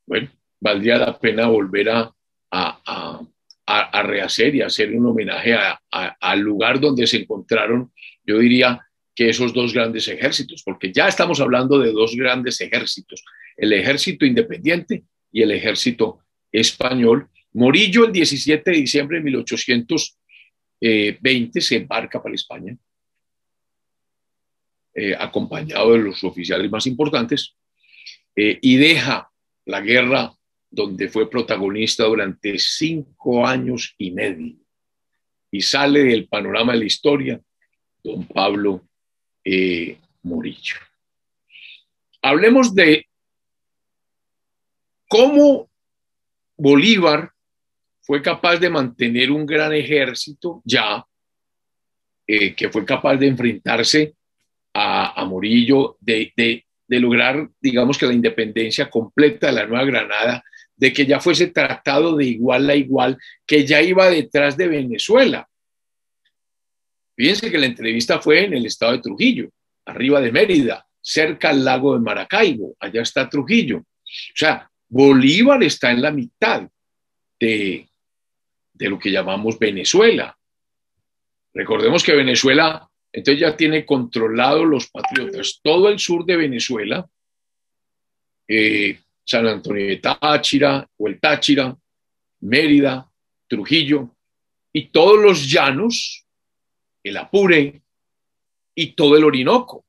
Bueno, 0.06 0.30
valdría 0.60 0.98
la 0.98 1.18
pena 1.18 1.46
volver 1.46 1.90
a, 1.90 2.12
a, 2.50 3.20
a, 3.66 4.02
rehacer 4.02 4.54
y 4.54 4.62
hacer 4.62 4.92
un 4.94 5.06
homenaje 5.06 5.56
al 5.90 6.40
lugar 6.40 6.80
donde 6.80 7.06
se 7.06 7.18
encontraron, 7.18 7.92
yo 8.30 8.38
diría 8.38 8.80
que 9.14 9.28
esos 9.28 9.52
dos 9.52 9.74
grandes 9.74 10.08
ejércitos, 10.08 10.62
porque 10.64 10.90
ya 10.92 11.08
estamos 11.08 11.40
hablando 11.40 11.80
de 11.80 11.90
dos 11.92 12.14
grandes 12.14 12.60
ejércitos, 12.60 13.24
el 13.56 13.72
ejército 13.72 14.24
independiente 14.24 15.02
y 15.32 15.42
el 15.42 15.50
ejército 15.50 16.20
español. 16.52 17.28
Morillo 17.52 18.04
el 18.06 18.12
17 18.12 18.70
de 18.70 18.76
diciembre 18.76 19.18
de 19.18 19.24
1820 19.24 21.60
se 21.60 21.76
embarca 21.76 22.22
para 22.22 22.34
España, 22.34 22.78
eh, 24.94 25.14
acompañado 25.18 25.92
de 25.92 25.98
los 25.98 26.22
oficiales 26.22 26.70
más 26.70 26.86
importantes, 26.86 27.56
eh, 28.36 28.60
y 28.62 28.76
deja 28.76 29.28
la 29.66 29.80
guerra 29.80 30.32
donde 30.70 31.08
fue 31.08 31.28
protagonista 31.28 32.04
durante 32.04 32.56
cinco 32.60 33.44
años 33.44 33.92
y 33.98 34.12
medio. 34.12 34.54
Y 35.50 35.62
sale 35.62 36.04
del 36.04 36.28
panorama 36.28 36.74
de 36.74 36.78
la 36.78 36.84
historia 36.84 37.42
don 38.02 38.26
Pablo 38.26 38.82
eh, 39.44 39.98
Murillo. 40.22 40.76
Hablemos 42.22 42.74
de 42.74 43.06
cómo 45.08 45.68
Bolívar 46.56 47.32
fue 48.02 48.22
capaz 48.22 48.58
de 48.58 48.70
mantener 48.70 49.30
un 49.30 49.46
gran 49.46 49.72
ejército 49.72 50.62
ya, 50.64 51.04
eh, 52.26 52.54
que 52.54 52.68
fue 52.68 52.84
capaz 52.84 53.16
de 53.16 53.28
enfrentarse 53.28 54.14
a, 54.74 55.20
a 55.20 55.24
Murillo, 55.24 55.96
de, 56.00 56.32
de, 56.36 56.64
de, 56.86 57.00
lograr, 57.00 57.48
digamos 57.60 57.98
que 57.98 58.06
la 58.06 58.12
independencia 58.12 58.90
completa 58.90 59.48
de 59.48 59.52
la 59.54 59.66
Nueva 59.66 59.84
Granada 59.84 60.44
de 60.80 60.94
que 60.94 61.04
ya 61.04 61.20
fuese 61.20 61.48
tratado 61.48 62.16
de 62.16 62.24
igual 62.24 62.70
a 62.70 62.74
igual, 62.74 63.18
que 63.46 63.66
ya 63.66 63.82
iba 63.82 64.08
detrás 64.08 64.56
de 64.56 64.66
Venezuela. 64.66 65.46
Fíjense 67.20 67.50
que 67.50 67.58
la 67.58 67.66
entrevista 67.66 68.18
fue 68.18 68.46
en 68.46 68.54
el 68.54 68.64
estado 68.64 68.92
de 68.92 69.00
Trujillo, 69.00 69.50
arriba 69.84 70.22
de 70.22 70.32
Mérida, 70.32 70.86
cerca 71.02 71.50
al 71.50 71.62
lago 71.62 71.92
de 71.92 72.00
Maracaibo, 72.00 72.74
allá 72.80 73.02
está 73.02 73.28
Trujillo. 73.28 73.76
O 73.76 74.34
sea, 74.34 74.70
Bolívar 74.88 75.62
está 75.62 75.90
en 75.90 76.00
la 76.00 76.12
mitad 76.12 76.66
de, 77.38 77.86
de 78.72 78.88
lo 78.88 78.98
que 78.98 79.10
llamamos 79.10 79.58
Venezuela. 79.58 80.34
Recordemos 81.52 82.02
que 82.02 82.14
Venezuela 82.14 82.88
entonces 83.12 83.38
ya 83.38 83.54
tiene 83.54 83.84
controlado 83.84 84.64
los 84.64 84.88
patriotas 84.88 85.60
todo 85.62 85.90
el 85.90 85.98
sur 85.98 86.24
de 86.24 86.38
Venezuela, 86.38 87.06
eh, 88.48 88.98
San 89.26 89.46
Antonio 89.46 89.86
de 89.88 89.98
Táchira 89.98 90.88
o 90.96 91.06
el 91.06 91.20
Táchira, 91.20 91.76
Mérida, 92.40 93.06
Trujillo 93.46 94.16
y 94.72 94.88
todos 94.88 95.22
los 95.22 95.50
llanos, 95.50 96.19
el 97.02 97.16
Apure 97.16 97.82
y 98.74 98.92
todo 98.92 99.16
el 99.16 99.24
Orinoco, 99.24 99.84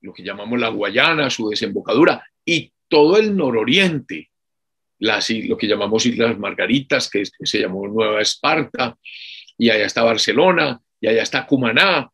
lo 0.00 0.12
que 0.12 0.22
llamamos 0.22 0.58
la 0.58 0.68
Guayana, 0.68 1.30
su 1.30 1.48
desembocadura 1.48 2.24
y 2.44 2.72
todo 2.88 3.16
el 3.16 3.36
nororiente, 3.36 4.30
las, 4.98 5.30
lo 5.30 5.56
que 5.56 5.66
llamamos 5.66 6.06
Islas 6.06 6.38
Margaritas, 6.38 7.08
que, 7.08 7.24
se 7.24 7.58
llamó 7.58 7.86
Nueva 7.86 8.20
Esparta, 8.20 8.98
y 9.56 9.70
allá 9.70 9.86
está 9.86 10.02
Barcelona, 10.02 10.80
y 11.00 11.08
allá 11.08 11.22
está 11.22 11.46
Cumaná. 11.46 12.10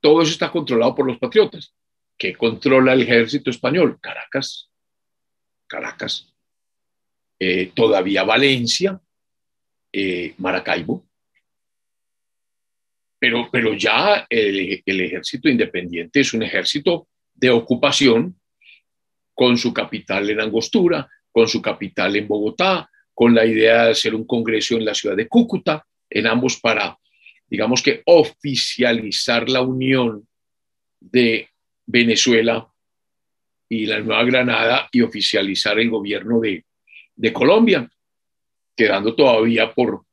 Todo 0.00 0.22
eso 0.22 0.32
está 0.32 0.50
controlado 0.50 0.94
por 0.94 1.06
los 1.06 1.18
patriotas 1.18 1.74
que 2.20 2.36
controla 2.36 2.92
el 2.92 3.00
ejército 3.00 3.48
español? 3.48 3.98
Caracas, 3.98 4.70
Caracas, 5.66 6.30
eh, 7.38 7.72
todavía 7.74 8.24
Valencia, 8.24 9.00
eh, 9.90 10.34
Maracaibo. 10.36 11.09
Pero, 13.20 13.50
pero 13.52 13.74
ya 13.74 14.26
el, 14.30 14.82
ejército 14.86 15.50
independiente 15.50 16.20
es 16.20 16.32
un 16.32 16.42
ejército 16.42 17.06
de 17.34 17.50
ocupación 17.50 18.40
con 19.34 19.58
su 19.58 19.74
capital 19.74 20.30
en 20.30 20.40
Angostura, 20.40 21.06
con 21.30 21.46
su 21.46 21.60
capital 21.60 22.16
en 22.16 22.26
Bogotá, 22.26 22.90
con 23.12 23.34
la 23.34 23.44
idea 23.44 23.84
de 23.84 23.90
hacer 23.90 24.14
un 24.14 24.24
congreso 24.26 24.76
en 24.76 24.86
la 24.86 24.94
ciudad 24.94 25.16
de 25.16 25.28
Cúcuta, 25.28 25.86
en 26.08 26.26
ambos 26.26 26.58
para, 26.58 26.98
digamos 27.46 27.82
que, 27.82 28.02
oficializar 28.06 29.50
la 29.50 29.60
unión 29.60 30.26
de 30.98 31.50
Venezuela 31.84 32.66
y 33.68 33.84
la 33.84 34.00
Nueva 34.00 34.24
Granada 34.24 34.88
y 34.90 35.02
oficializar 35.02 35.78
el 35.78 35.90
gobierno 35.90 36.40
de, 36.40 36.64
de 37.16 37.32
Colombia, 37.34 37.86
quedando 38.74 39.14
todavía 39.14 39.74
por, 39.74 40.04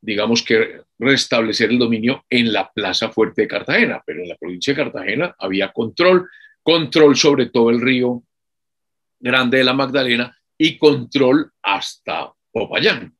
digamos 0.00 0.44
que, 0.44 0.82
restablecer 1.00 1.70
el 1.70 1.78
dominio 1.78 2.24
en 2.28 2.52
la 2.52 2.70
Plaza 2.70 3.10
Fuerte 3.10 3.42
de 3.42 3.48
Cartagena, 3.48 4.02
pero 4.04 4.22
en 4.22 4.28
la 4.28 4.36
provincia 4.36 4.74
de 4.74 4.82
Cartagena 4.84 5.34
había 5.38 5.72
control, 5.72 6.28
control 6.62 7.16
sobre 7.16 7.46
todo 7.46 7.70
el 7.70 7.80
río 7.80 8.22
Grande 9.18 9.58
de 9.58 9.64
la 9.64 9.74
Magdalena 9.74 10.36
y 10.56 10.78
control 10.78 11.52
hasta 11.62 12.32
Popayán, 12.52 13.14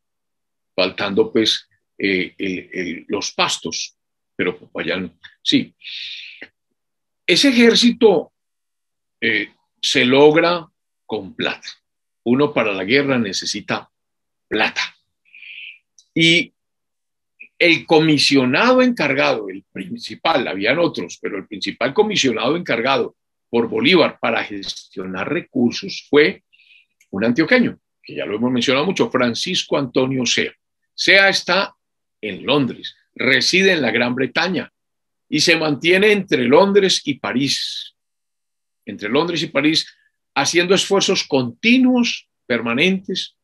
faltando 0.74 1.32
pues 1.32 1.68
eh, 1.98 3.04
los 3.08 3.32
pastos, 3.32 3.96
pero 4.36 4.58
Popayán 4.58 5.18
sí. 5.42 5.74
Ese 7.26 7.48
ejército 7.48 8.32
eh, 9.20 9.52
se 9.80 10.04
logra 10.04 10.66
con 11.06 11.34
plata. 11.34 11.68
Uno 12.24 12.52
para 12.52 12.72
la 12.72 12.84
guerra 12.84 13.18
necesita 13.18 13.90
plata. 14.48 14.82
Y 16.14 16.52
el 17.60 17.84
comisionado 17.84 18.80
encargado, 18.80 19.50
el 19.50 19.62
principal, 19.70 20.48
habían 20.48 20.78
otros, 20.78 21.18
pero 21.20 21.36
el 21.36 21.46
principal 21.46 21.92
comisionado 21.92 22.56
encargado 22.56 23.16
por 23.50 23.68
Bolívar 23.68 24.18
para 24.18 24.42
gestionar 24.42 25.30
recursos 25.30 26.06
fue 26.08 26.42
un 27.10 27.22
antioqueño, 27.22 27.78
que 28.02 28.14
ya 28.14 28.24
lo 28.24 28.36
hemos 28.36 28.50
mencionado 28.50 28.86
mucho, 28.86 29.10
Francisco 29.10 29.76
Antonio 29.76 30.24
Sea. 30.24 30.54
Sea 30.94 31.28
está 31.28 31.76
en 32.22 32.46
Londres, 32.46 32.96
reside 33.14 33.72
en 33.72 33.82
la 33.82 33.90
Gran 33.90 34.14
Bretaña, 34.14 34.72
y 35.28 35.40
se 35.40 35.54
mantiene 35.56 36.12
entre 36.12 36.44
Londres 36.44 37.02
y 37.04 37.14
París, 37.14 37.94
entre 38.86 39.10
Londres 39.10 39.42
y 39.42 39.48
París, 39.48 39.86
haciendo 40.34 40.74
esfuerzos 40.74 41.24
continuos, 41.24 42.26
permanentes, 42.46 43.36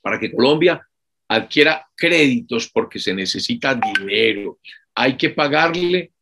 para 0.00 0.18
que 0.18 0.32
Colombia 0.32 0.88
adquiera 1.34 1.86
créditos 1.96 2.68
porque 2.70 2.98
se 2.98 3.14
necesita 3.14 3.74
dinero. 3.74 4.58
Hay 4.94 5.16
que 5.16 5.30
pagarle 5.30 6.12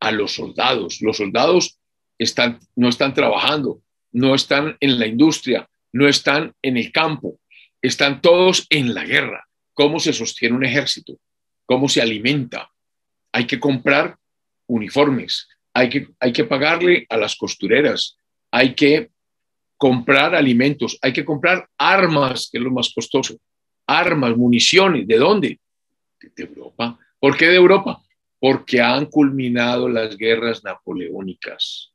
a 0.00 0.10
los 0.10 0.34
soldados. 0.34 1.00
Los 1.00 1.16
soldados 1.18 1.78
están, 2.18 2.60
no 2.76 2.88
están 2.88 3.14
trabajando, 3.14 3.82
no 4.12 4.34
están 4.34 4.76
en 4.80 4.98
la 4.98 5.06
industria, 5.06 5.68
no 5.92 6.08
están 6.08 6.54
en 6.62 6.76
el 6.76 6.92
campo, 6.92 7.38
están 7.82 8.20
todos 8.20 8.66
en 8.70 8.94
la 8.94 9.04
guerra. 9.04 9.46
¿Cómo 9.72 9.98
se 10.00 10.12
sostiene 10.12 10.56
un 10.56 10.64
ejército? 10.64 11.18
¿Cómo 11.66 11.88
se 11.88 12.00
alimenta? 12.00 12.70
Hay 13.32 13.46
que 13.46 13.58
comprar 13.58 14.16
uniformes, 14.66 15.48
hay 15.72 15.90
que, 15.90 16.08
hay 16.20 16.32
que 16.32 16.44
pagarle 16.44 17.06
a 17.08 17.16
las 17.16 17.36
costureras, 17.36 18.16
hay 18.50 18.74
que 18.74 19.10
comprar 19.76 20.34
alimentos, 20.34 20.98
hay 21.02 21.12
que 21.12 21.24
comprar 21.24 21.68
armas, 21.76 22.48
que 22.50 22.58
es 22.58 22.64
lo 22.64 22.70
más 22.70 22.92
costoso, 22.94 23.36
armas, 23.86 24.36
municiones, 24.36 25.06
¿de 25.06 25.16
dónde? 25.16 25.58
De 26.20 26.44
Europa. 26.44 26.98
¿Por 27.18 27.36
qué 27.36 27.46
de 27.46 27.56
Europa? 27.56 28.02
Porque 28.38 28.80
han 28.80 29.06
culminado 29.06 29.88
las 29.88 30.16
guerras 30.16 30.62
napoleónicas. 30.64 31.92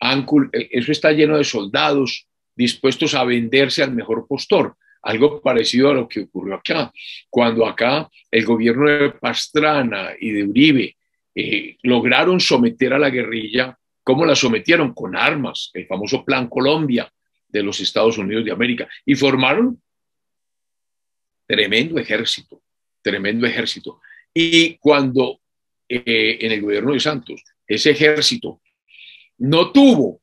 Han, 0.00 0.26
eso 0.52 0.92
está 0.92 1.12
lleno 1.12 1.36
de 1.36 1.44
soldados 1.44 2.26
dispuestos 2.54 3.14
a 3.14 3.24
venderse 3.24 3.82
al 3.82 3.92
mejor 3.92 4.26
postor. 4.26 4.76
Algo 5.02 5.40
parecido 5.40 5.90
a 5.90 5.94
lo 5.94 6.06
que 6.06 6.20
ocurrió 6.20 6.56
acá, 6.56 6.92
cuando 7.30 7.66
acá 7.66 8.08
el 8.30 8.44
gobierno 8.44 8.88
de 8.88 9.10
Pastrana 9.10 10.10
y 10.20 10.30
de 10.30 10.44
Uribe 10.44 10.96
eh, 11.34 11.76
lograron 11.82 12.38
someter 12.38 12.92
a 12.92 12.98
la 12.98 13.08
guerrilla. 13.08 13.78
¿Cómo 14.02 14.26
la 14.26 14.34
sometieron? 14.34 14.92
Con 14.92 15.16
armas, 15.16 15.70
el 15.72 15.86
famoso 15.86 16.24
Plan 16.24 16.48
Colombia 16.48 17.10
de 17.48 17.62
los 17.62 17.80
Estados 17.80 18.18
Unidos 18.18 18.44
de 18.44 18.52
América. 18.52 18.88
Y 19.06 19.14
formaron 19.14 19.80
tremendo 21.50 21.98
ejército, 21.98 22.62
tremendo 23.02 23.44
ejército. 23.44 24.00
Y 24.32 24.76
cuando 24.76 25.40
eh, 25.88 26.38
en 26.40 26.52
el 26.52 26.62
gobierno 26.62 26.92
de 26.92 27.00
Santos 27.00 27.42
ese 27.66 27.90
ejército 27.90 28.62
no 29.38 29.72
tuvo 29.72 30.22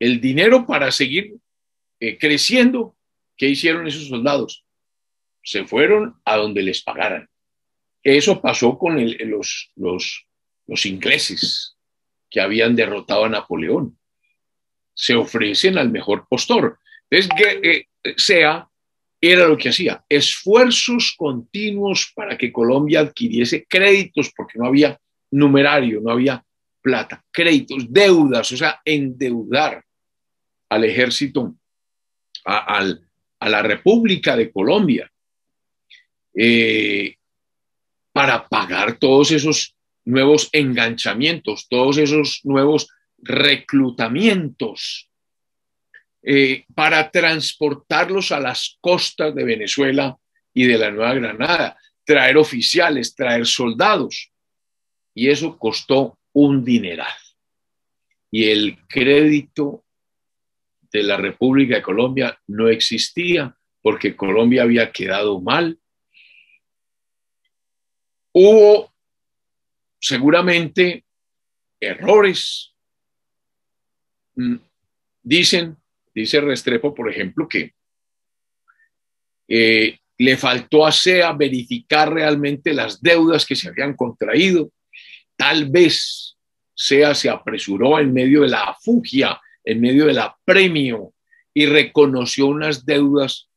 el 0.00 0.20
dinero 0.20 0.66
para 0.66 0.90
seguir 0.90 1.36
eh, 2.00 2.18
creciendo, 2.18 2.96
¿qué 3.36 3.46
hicieron 3.46 3.86
esos 3.86 4.08
soldados? 4.08 4.64
Se 5.44 5.64
fueron 5.66 6.20
a 6.24 6.36
donde 6.36 6.62
les 6.62 6.82
pagaran. 6.82 7.28
Eso 8.02 8.40
pasó 8.40 8.76
con 8.76 8.96
los, 9.76 10.26
ingleses 10.84 11.76
que 12.28 12.40
habían 12.40 12.74
derrotado 12.74 13.24
a 13.24 13.28
Napoleón. 13.28 13.96
se 14.94 15.14
ofrecen 15.14 15.78
al 15.78 15.90
mejor 15.90 16.26
postor. 16.28 16.80
Entonces, 17.08 17.30
que 17.36 17.70
eh, 17.70 18.14
sea, 18.16 18.68
era 19.32 19.46
lo 19.46 19.56
que 19.56 19.68
hacía, 19.68 20.04
esfuerzos 20.08 21.14
continuos 21.16 22.12
para 22.14 22.36
que 22.36 22.52
Colombia 22.52 23.00
adquiriese 23.00 23.64
créditos, 23.66 24.32
porque 24.36 24.58
no 24.58 24.66
había 24.66 24.98
numerario, 25.30 26.00
no 26.00 26.12
había 26.12 26.44
plata, 26.82 27.24
créditos, 27.30 27.90
deudas, 27.90 28.52
o 28.52 28.56
sea, 28.56 28.80
endeudar 28.84 29.82
al 30.68 30.84
ejército, 30.84 31.54
a, 32.44 32.84
la 33.40 33.62
República 33.62 34.36
de 34.36 34.50
Colombia, 34.50 35.10
eh, 36.34 37.16
para 38.12 38.46
pagar 38.46 38.98
todos 38.98 39.30
esos 39.30 39.74
nuevos 40.04 40.48
enganchamientos, 40.52 41.66
todos 41.68 41.98
esos 41.98 42.40
nuevos 42.44 42.88
reclutamientos, 43.18 45.08
eh, 46.26 46.64
para 46.74 47.10
transportarlos 47.10 48.32
a 48.32 48.40
las 48.40 48.78
costas 48.80 49.34
de 49.34 49.44
Venezuela 49.44 50.16
y 50.54 50.64
de 50.66 50.78
la 50.78 50.90
Nueva 50.90 51.12
Granada, 51.14 51.78
traer 52.02 52.38
oficiales, 52.38 53.14
traer 53.14 53.46
soldados. 53.46 54.32
Y 55.14 55.28
eso 55.28 55.58
costó 55.58 56.18
un 56.32 56.64
dineral. 56.64 57.12
Y 58.30 58.48
el 58.50 58.78
crédito 58.88 59.84
de 60.90 61.02
la 61.02 61.18
República 61.18 61.76
de 61.76 61.82
Colombia 61.82 62.40
no 62.46 62.68
existía 62.68 63.54
porque 63.82 64.16
Colombia 64.16 64.62
había 64.62 64.90
quedado 64.90 65.42
mal. 65.42 65.78
Hubo 68.32 68.94
seguramente 70.00 71.04
errores. 71.78 72.74
Mm, 74.36 74.56
dicen, 75.22 75.76
dice 76.14 76.40
Restrepo, 76.40 76.94
por 76.94 77.10
ejemplo, 77.10 77.48
que 77.48 77.74
eh, 79.48 79.98
le 80.18 80.36
faltó 80.36 80.86
a 80.86 80.92
SEA 80.92 81.32
verificar 81.32 82.12
realmente 82.12 82.72
las 82.72 83.02
deudas 83.02 83.44
que 83.44 83.56
se 83.56 83.68
habían 83.68 83.94
contraído 83.94 84.70
Tal 85.36 85.68
vez 85.68 86.36
sea 86.74 87.14
se 87.14 87.28
apresuró 87.28 87.98
en 87.98 88.12
medio 88.12 88.42
de 88.42 88.48
la 88.48 88.76
fugia, 88.80 89.40
en 89.64 89.80
medio 89.80 90.06
del 90.06 90.18
apremio 90.18 91.12
y 91.52 91.66
reconoció 91.66 92.46
unas 92.46 92.84
deudas 92.84 93.48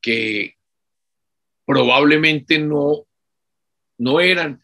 que 0.00 0.56
probablemente 1.64 2.58
no, 2.58 3.06
no 3.98 4.20
eran. 4.20 4.62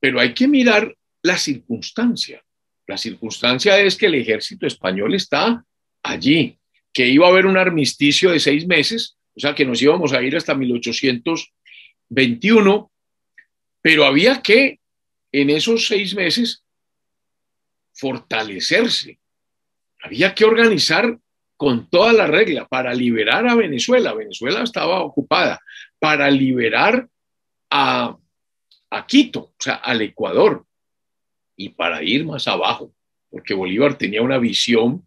Pero 0.00 0.20
hay 0.20 0.34
que 0.34 0.46
mirar 0.46 0.96
la 1.22 1.38
circunstancia. 1.38 2.44
La 2.86 2.96
circunstancia 2.96 3.78
es 3.80 3.96
que 3.96 4.06
el 4.06 4.14
ejército 4.16 4.66
español 4.66 5.14
está 5.14 5.64
allí, 6.04 6.56
que 6.92 7.08
iba 7.08 7.26
a 7.26 7.30
haber 7.30 7.46
un 7.46 7.56
armisticio 7.56 8.30
de 8.30 8.38
seis 8.38 8.68
meses, 8.68 9.16
o 9.34 9.40
sea 9.40 9.54
que 9.54 9.64
nos 9.64 9.80
íbamos 9.82 10.12
a 10.12 10.22
ir 10.22 10.36
hasta 10.36 10.54
1821, 10.54 12.92
pero 13.82 14.04
había 14.04 14.40
que 14.40 14.78
en 15.32 15.50
esos 15.50 15.88
seis 15.88 16.14
meses 16.14 16.62
fortalecerse. 17.92 19.18
Había 20.02 20.32
que 20.34 20.44
organizar 20.44 21.18
con 21.56 21.88
toda 21.88 22.12
la 22.12 22.26
regla 22.26 22.68
para 22.68 22.92
liberar 22.94 23.48
a 23.48 23.54
Venezuela. 23.54 24.12
Venezuela 24.12 24.62
estaba 24.62 25.02
ocupada 25.02 25.58
para 25.98 26.30
liberar 26.30 27.08
a, 27.70 28.14
a 28.90 29.06
Quito, 29.06 29.40
o 29.40 29.54
sea, 29.58 29.76
al 29.76 30.02
Ecuador, 30.02 30.66
y 31.56 31.70
para 31.70 32.02
ir 32.02 32.24
más 32.24 32.48
abajo, 32.48 32.92
porque 33.30 33.54
Bolívar 33.54 33.96
tenía 33.96 34.20
una 34.22 34.38
visión 34.38 35.06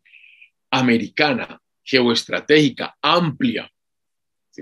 americana, 0.72 1.60
geoestratégica, 1.84 2.98
amplia, 3.02 3.72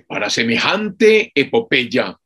para 0.07 0.29
semejante 0.29 1.31
epopeya, 1.33 2.17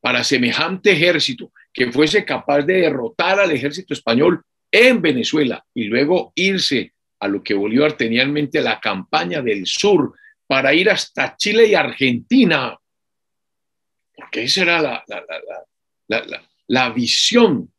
para 0.00 0.24
semejante 0.24 0.92
ejército, 0.92 1.52
que 1.72 1.90
fuese 1.92 2.24
capaz 2.24 2.62
de 2.62 2.74
derrotar 2.74 3.38
al 3.40 3.50
ejército 3.50 3.94
español 3.94 4.42
en 4.70 5.02
Venezuela 5.02 5.64
y 5.74 5.84
luego 5.84 6.32
irse 6.34 6.92
a 7.18 7.28
lo 7.28 7.42
que 7.42 7.54
Bolívar 7.54 7.94
tenía 7.94 8.22
en 8.22 8.32
mente, 8.32 8.60
la 8.60 8.80
campaña 8.80 9.42
del 9.42 9.66
sur, 9.66 10.14
para 10.46 10.72
ir 10.74 10.90
hasta 10.90 11.36
Chile 11.36 11.66
y 11.66 11.74
Argentina, 11.74 12.76
porque 14.14 14.44
esa 14.44 14.62
era 14.62 14.82
la, 14.82 15.04
la, 16.66 16.90
visión 16.90 17.72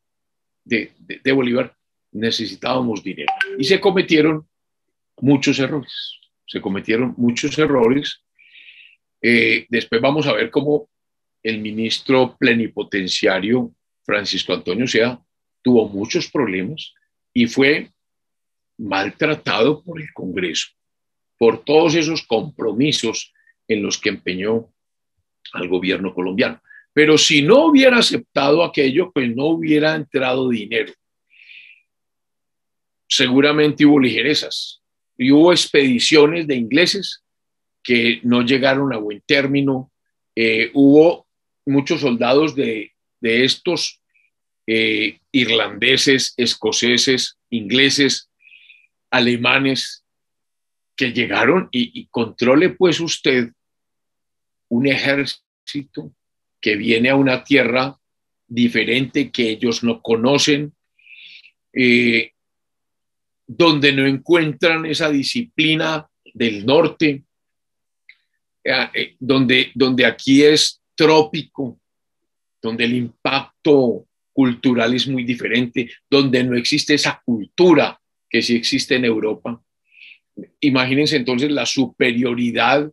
de, 0.63 0.93
Bolívar, 1.34 1.75
necesitábamos 2.12 3.04
dinero. 3.04 3.32
Y 3.58 3.63
se 3.63 3.80
cometieron 3.80 4.47
muchos 5.19 5.60
errores, 5.60 6.19
se 6.47 6.62
cometieron 6.62 7.13
muchos 7.17 7.58
errores. 7.58 8.24
Eh, 9.21 9.65
después 9.69 10.02
vamos 10.02 10.28
a 10.28 10.34
ver 10.34 10.50
cómo 10.50 10.89
el 11.43 11.60
ministro 11.60 12.36
plenipotenciario 12.38 13.74
Francisco 14.04 14.54
Antonio 14.54 14.88
Sea 14.88 15.19
tuvo 15.62 15.88
muchos 15.88 16.30
problemas 16.30 16.93
y 17.34 17.47
fue 17.47 17.91
maltratado 18.78 19.84
por 19.84 20.02
el 20.02 20.12
Congreso, 20.13 20.69
por 21.38 21.63
todos 21.63 21.95
esos 21.95 22.24
compromisos 22.24 23.34
en 23.67 23.84
los 23.84 23.97
que 23.97 24.10
empeñó 24.10 24.74
al 25.54 25.67
gobierno 25.67 26.13
colombiano. 26.13 26.62
Pero 26.93 27.17
si 27.17 27.41
no 27.41 27.65
hubiera 27.67 28.00
aceptado 28.00 28.63
aquello, 28.63 29.12
pues 29.12 29.34
no 29.34 29.45
hubiera 29.45 29.95
entrado 29.95 30.50
dinero. 30.50 30.93
Seguramente 33.08 33.86
hubo 33.86 34.00
ligerezas 34.00 34.81
y 35.21 35.31
hubo 35.31 35.51
expediciones 35.51 36.47
de 36.47 36.55
ingleses 36.55 37.23
que 37.84 38.19
no 38.23 38.41
llegaron 38.41 38.93
a 38.93 38.97
buen 38.97 39.21
término. 39.25 39.91
Eh, 40.36 40.71
hubo 40.73 41.27
muchos 41.65 42.01
soldados 42.01 42.55
de 42.55 42.91
de 43.21 43.45
estos 43.45 44.01
eh, 44.67 45.19
irlandeses, 45.31 46.34
escoceses, 46.36 47.38
ingleses, 47.49 48.29
alemanes 49.10 50.03
que 50.95 51.13
llegaron 51.13 51.69
y, 51.71 52.07
controle 52.07 52.69
pues 52.69 52.99
usted 52.99 53.51
un 54.69 54.88
ejército 54.88 56.13
que 56.60 56.75
viene 56.75 57.10
a 57.10 57.15
una 57.15 57.43
tierra 57.43 57.97
diferente 58.47 59.31
que 59.31 59.49
ellos 59.49 59.84
no 59.84 60.01
conocen, 60.01 60.73
eh, 61.73 62.34
donde 63.57 63.91
no 63.91 64.05
encuentran 64.05 64.85
esa 64.85 65.09
disciplina 65.09 66.07
del 66.33 66.65
norte, 66.65 67.23
eh, 68.63 69.15
donde, 69.19 69.71
donde 69.75 70.05
aquí 70.05 70.43
es 70.43 70.81
trópico, 70.95 71.79
donde 72.61 72.85
el 72.85 72.95
impacto 72.95 74.07
cultural 74.31 74.93
es 74.93 75.07
muy 75.07 75.25
diferente, 75.25 75.89
donde 76.09 76.43
no 76.43 76.55
existe 76.55 76.93
esa 76.93 77.21
cultura 77.25 77.99
que 78.29 78.41
sí 78.41 78.55
existe 78.55 78.95
en 78.95 79.05
Europa. 79.05 79.61
Imagínense 80.61 81.17
entonces 81.17 81.51
la 81.51 81.65
superioridad 81.65 82.89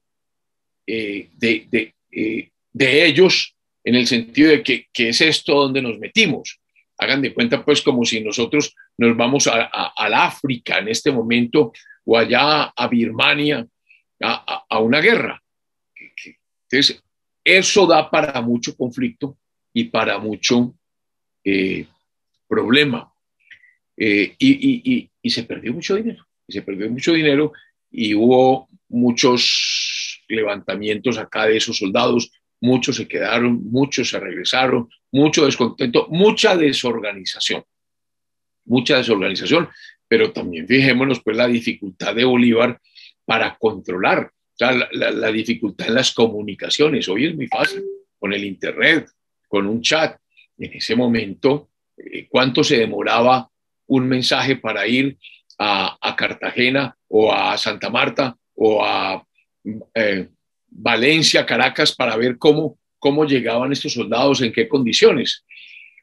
eh, 0.87 1.29
eh, 1.41 2.51
de, 2.73 3.07
ellos 3.07 3.55
en 3.85 3.95
el 3.95 4.09
sentido 4.09 4.51
de 4.51 4.63
que, 4.63 4.89
es 4.93 5.21
esto 5.21 5.55
donde 5.55 5.83
nos 5.83 5.99
metimos. 5.99 6.59
Hagan 6.99 7.23
de 7.23 7.33
cuenta 7.33 7.65
pues 7.65 7.81
como 7.83 8.05
si 8.05 8.23
nosotros 8.23 8.75
nos 8.97 9.17
vamos 9.17 9.47
a, 9.47 9.63
al 9.97 10.15
África 10.15 10.79
en 10.79 10.89
este 10.89 11.13
momento 11.13 11.73
o 12.05 12.19
allá 12.19 12.65
a 12.65 12.89
Birmania 12.89 13.67
a, 14.21 14.79
una 14.81 15.01
guerra. 15.01 15.43
Entonces, 16.71 17.03
eso 17.45 17.87
da 17.87 18.11
para 18.11 18.41
mucho 18.41 18.77
conflicto 18.77 19.39
y 19.73 19.85
para 19.85 20.19
mucho 20.19 20.75
eh, 21.45 21.87
problema. 22.49 23.13
Eh, 23.97 24.35
y, 24.39 25.11
se 25.31 25.45
perdió 25.45 25.75
mucho 25.75 25.97
dinero, 25.97 26.27
y 26.47 26.53
se 26.55 26.63
perdió 26.63 26.91
mucho 26.91 27.13
dinero 27.13 27.53
y 27.91 28.15
hubo 28.15 28.69
muchos 28.89 30.25
levantamientos 30.29 31.19
acá 31.19 31.47
de 31.47 31.59
esos 31.59 31.77
soldados, 31.77 32.33
muchos 32.61 32.97
se 32.97 33.07
quedaron, 33.07 33.65
muchos 33.71 34.09
se 34.09 34.19
regresaron, 34.19 34.89
mucho 35.13 35.47
descontento, 35.47 36.07
mucha 36.11 36.57
desorganización, 36.57 37.65
mucha 38.65 38.99
desorganización, 38.99 39.69
pero 40.07 40.33
también 40.33 40.67
fijémonos 40.67 41.21
pues 41.23 41.37
la 41.37 41.47
dificultad 41.47 42.15
de 42.15 42.25
Bolívar 42.25 42.81
para 43.25 43.57
controlar, 43.57 44.31
la 44.93 45.31
dificultad 45.31 45.89
en 45.89 45.95
las 45.95 46.13
comunicaciones, 46.13 47.09
hoy 47.09 47.27
es 47.27 47.37
muy 47.37 47.47
fácil 47.47 47.85
con 48.19 48.33
el 48.33 48.45
Internet, 48.45 49.09
con 49.47 49.67
un 49.67 49.81
chat. 49.81 50.19
En 50.59 50.73
ese 50.73 50.97
momento, 50.97 51.71
eh, 51.97 52.27
¿cuánto 52.29 52.65
se 52.65 52.79
demoraba 52.79 53.49
un 53.87 54.09
mensaje 54.09 54.57
para 54.57 54.87
ir 54.87 55.17
a, 55.59 56.15
Cartagena 56.17 56.97
o 57.09 57.33
a 57.33 57.57
Santa 57.59 57.91
Marta 57.91 58.37
o 58.55 58.85
a 58.85 59.25
eh, 59.95 60.29
Valencia, 60.69 61.47
Caracas, 61.47 61.95
para 61.95 62.17
ver 62.17 62.39
cómo, 62.39 62.78
cómo 62.99 63.25
llegaban 63.25 63.73
estos 63.73 63.93
soldados, 63.95 64.43
en 64.43 64.53
qué 64.53 64.69
condiciones? 64.69 65.45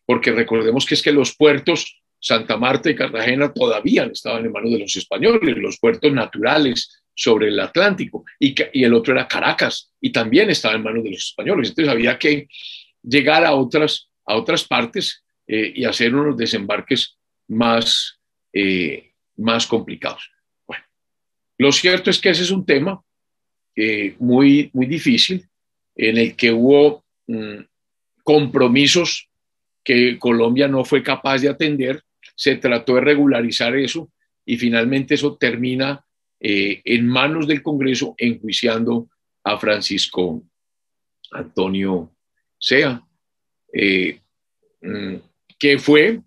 Porque 0.06 0.32
recordemos 0.32 0.86
que 0.86 0.94
es 0.94 1.02
que 1.02 1.12
los 1.12 1.36
puertos 1.36 2.02
Santa 2.26 2.58
Marta 2.58 2.90
y 2.90 2.96
Cartagena 2.96 3.54
todavía 3.54 4.06
estaban 4.06 4.46
en 4.46 4.52
manos 4.52 4.72
de 4.72 4.80
los 4.80 4.96
españoles, 4.96 5.58
los 5.58 5.78
puertos 5.78 6.12
naturales 6.12 7.04
sobre 7.14 7.50
el 7.50 7.60
Atlántico, 7.60 8.26
y, 8.40 8.56
el 8.84 8.96
otro 8.96 9.14
era 9.14 9.28
Caracas, 9.28 9.92
y 10.02 10.12
también 10.12 10.50
estaba 10.50 10.74
en 10.74 10.82
manos 10.82 11.04
de 11.04 11.12
los 11.12 11.24
españoles. 11.24 11.70
Entonces 11.70 11.94
había 11.94 12.18
que 12.18 12.48
llegar 13.04 13.46
a 13.46 13.54
otras, 13.54 14.10
a 14.26 14.36
otras 14.36 14.64
partes 14.64 15.24
eh, 15.46 15.72
y 15.76 15.86
hacer 15.86 16.16
unos 16.16 16.36
desembarques 16.36 17.16
más, 17.48 18.20
eh, 18.52 19.12
más 19.38 19.68
complicados. 19.68 20.32
Bueno, 20.66 20.84
lo 21.60 21.72
cierto 21.72 22.10
es 22.10 22.20
que 22.20 22.30
ese 22.30 22.42
es 22.42 22.50
un 22.50 22.66
tema 22.66 23.04
eh, 23.76 24.16
muy, 24.18 24.72
muy 24.74 24.88
difícil 24.88 25.48
en 25.96 26.18
el 26.18 26.36
que 26.36 26.52
hubo 26.52 27.04
mm, 27.28 27.60
compromisos 28.24 29.30
que 29.84 30.18
Colombia 30.20 30.68
no 30.68 30.84
fue 30.84 31.04
capaz 31.04 31.40
de 31.42 31.50
atender, 31.50 32.02
se 32.36 32.56
trató 32.56 32.96
de 32.96 33.02
regularizar 33.02 33.76
eso 33.76 34.12
y 34.46 34.58
finalmente 34.58 35.14
eso 35.14 35.38
termina 35.38 36.04
en 36.40 37.08
manos 37.08 37.48
del 37.48 37.64
Congreso 37.64 38.14
enjuiciando 38.18 39.10
a 39.44 39.58
Francisco 39.58 40.44
Antonio 41.32 42.12
Sea, 42.60 43.02
mm, 43.72 45.16
que 45.58 45.80
fue 45.80 46.22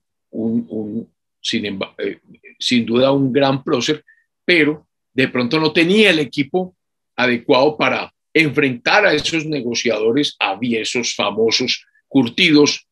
sin, 1.40 1.66
eh, 1.98 2.20
sin, 2.58 2.86
duda 2.86 3.12
un 3.12 3.32
gran 3.32 3.62
prócer, 3.62 4.04
pero 4.44 4.86
de 5.12 5.28
pronto 5.28 5.58
no 5.58 5.72
tenía 5.72 6.10
el 6.10 6.18
equipo 6.18 6.76
adecuado 7.16 7.76
para 7.76 8.12
enfrentar 8.32 9.06
a 9.06 9.14
esos 9.14 9.44
negociadores 9.46 10.36
aviesos, 10.38 11.14
famosos, 11.14 11.84
curtidos 12.06 12.86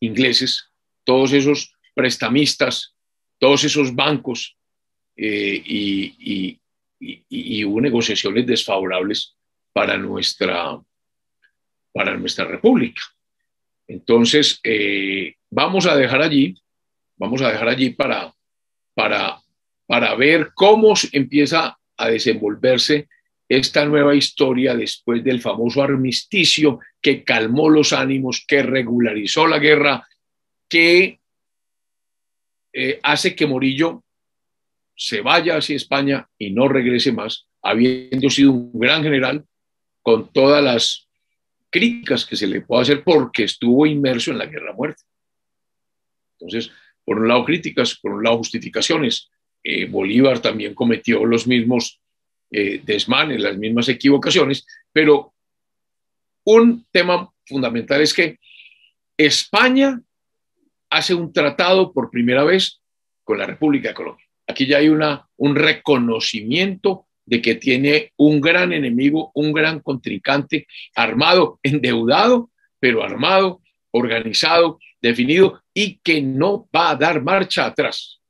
ingleses, 0.00 0.70
todos 1.04 1.32
esos 1.32 1.72
prestamistas, 1.94 2.94
todos 3.38 3.64
esos 3.64 3.94
bancos, 3.94 4.56
eh, 5.16 5.62
y, 5.64 6.60
hubo 7.64 7.80
negociaciones 7.80 8.44
desfavorables 8.46 9.36
para 9.72 9.96
nuestra, 9.96 10.80
para 11.92 12.16
nuestra 12.16 12.44
república. 12.44 13.02
Entonces, 13.86 14.60
eh, 14.64 15.36
vamos 15.50 15.86
a 15.86 15.96
dejar 15.96 16.22
allí, 16.22 16.54
vamos 17.16 17.40
a 17.42 17.50
dejar 17.50 17.68
allí 17.68 17.90
para, 17.90 18.34
para, 18.94 19.40
para 19.86 20.14
ver 20.16 20.50
cómo 20.54 20.94
empieza 21.12 21.78
a 21.96 22.08
desenvolverse 22.08 23.08
esta 23.48 23.84
nueva 23.86 24.14
historia 24.14 24.74
después 24.74 25.24
del 25.24 25.40
famoso 25.40 25.82
armisticio 25.82 26.80
que 27.00 27.24
calmó 27.24 27.70
los 27.70 27.92
ánimos, 27.92 28.44
que 28.46 28.62
regularizó 28.62 29.46
la 29.46 29.58
guerra, 29.58 30.06
que 30.68 31.20
eh, 32.72 33.00
hace 33.02 33.34
que 33.34 33.46
Morillo 33.46 34.04
se 34.94 35.22
vaya 35.22 35.56
hacia 35.56 35.76
España 35.76 36.28
y 36.36 36.50
no 36.50 36.68
regrese 36.68 37.12
más, 37.12 37.46
habiendo 37.62 38.28
sido 38.28 38.52
un 38.52 38.78
gran 38.78 39.02
general 39.02 39.46
con 40.02 40.30
todas 40.32 40.62
las 40.62 41.08
críticas 41.70 42.26
que 42.26 42.36
se 42.36 42.46
le 42.46 42.60
puede 42.60 42.82
hacer 42.82 43.04
porque 43.04 43.44
estuvo 43.44 43.86
inmerso 43.86 44.30
en 44.30 44.38
la 44.38 44.46
guerra 44.46 44.72
muerte. 44.72 45.02
Entonces, 46.38 46.70
por 47.04 47.18
un 47.18 47.28
lado 47.28 47.44
críticas, 47.44 47.96
por 47.96 48.12
un 48.12 48.24
lado 48.24 48.38
justificaciones. 48.38 49.30
Eh, 49.64 49.86
Bolívar 49.86 50.40
también 50.40 50.74
cometió 50.74 51.24
los 51.24 51.46
mismos 51.46 52.00
eh, 52.50 52.80
desmanes, 52.84 53.40
las 53.40 53.56
mismas 53.56 53.88
equivocaciones, 53.88 54.66
pero 54.92 55.34
un 56.44 56.86
tema 56.90 57.30
fundamental 57.46 58.00
es 58.00 58.14
que 58.14 58.38
España 59.16 60.00
hace 60.90 61.14
un 61.14 61.32
tratado 61.32 61.92
por 61.92 62.10
primera 62.10 62.44
vez 62.44 62.80
con 63.24 63.38
la 63.38 63.46
República 63.46 63.88
de 63.88 63.94
Colombia. 63.94 64.24
Aquí 64.46 64.66
ya 64.66 64.78
hay 64.78 64.88
una, 64.88 65.28
un 65.36 65.54
reconocimiento 65.54 67.06
de 67.26 67.42
que 67.42 67.56
tiene 67.56 68.12
un 68.16 68.40
gran 68.40 68.72
enemigo, 68.72 69.30
un 69.34 69.52
gran 69.52 69.80
contrincante, 69.80 70.66
armado, 70.94 71.60
endeudado, 71.62 72.50
pero 72.80 73.04
armado, 73.04 73.60
organizado, 73.90 74.78
definido 75.02 75.62
y 75.74 75.98
que 75.98 76.22
no 76.22 76.66
va 76.74 76.90
a 76.90 76.96
dar 76.96 77.22
marcha 77.22 77.66
atrás. 77.66 78.20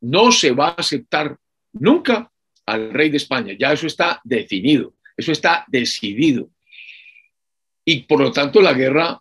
No 0.00 0.32
se 0.32 0.52
va 0.52 0.68
a 0.68 0.76
aceptar 0.78 1.36
nunca 1.72 2.32
al 2.66 2.92
rey 2.92 3.08
de 3.10 3.16
España. 3.16 3.54
Ya 3.58 3.72
eso 3.72 3.86
está 3.86 4.20
definido, 4.24 4.94
eso 5.16 5.32
está 5.32 5.64
decidido. 5.68 6.50
Y 7.84 8.00
por 8.02 8.20
lo 8.20 8.32
tanto 8.32 8.60
la 8.60 8.72
guerra 8.72 9.20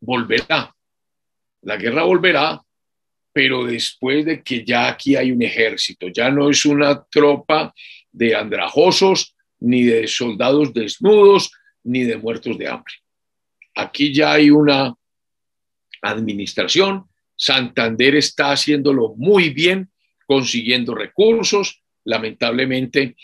volverá. 0.00 0.74
La 1.62 1.76
guerra 1.76 2.04
volverá, 2.04 2.62
pero 3.32 3.64
después 3.64 4.24
de 4.24 4.42
que 4.42 4.64
ya 4.64 4.88
aquí 4.88 5.16
hay 5.16 5.30
un 5.30 5.42
ejército, 5.42 6.08
ya 6.08 6.30
no 6.30 6.48
es 6.48 6.64
una 6.64 7.04
tropa 7.04 7.74
de 8.10 8.34
andrajosos, 8.34 9.34
ni 9.60 9.84
de 9.84 10.06
soldados 10.06 10.72
desnudos, 10.72 11.52
ni 11.84 12.04
de 12.04 12.16
muertos 12.16 12.56
de 12.58 12.68
hambre. 12.68 12.94
Aquí 13.74 14.12
ya 14.12 14.32
hay 14.32 14.50
una 14.50 14.94
administración. 16.02 17.04
Santander 17.36 18.16
está 18.16 18.52
haciéndolo 18.52 19.14
muy 19.16 19.50
bien, 19.50 19.90
consiguiendo 20.26 20.94
recursos. 20.94 21.82
Lamentablemente, 22.06 23.16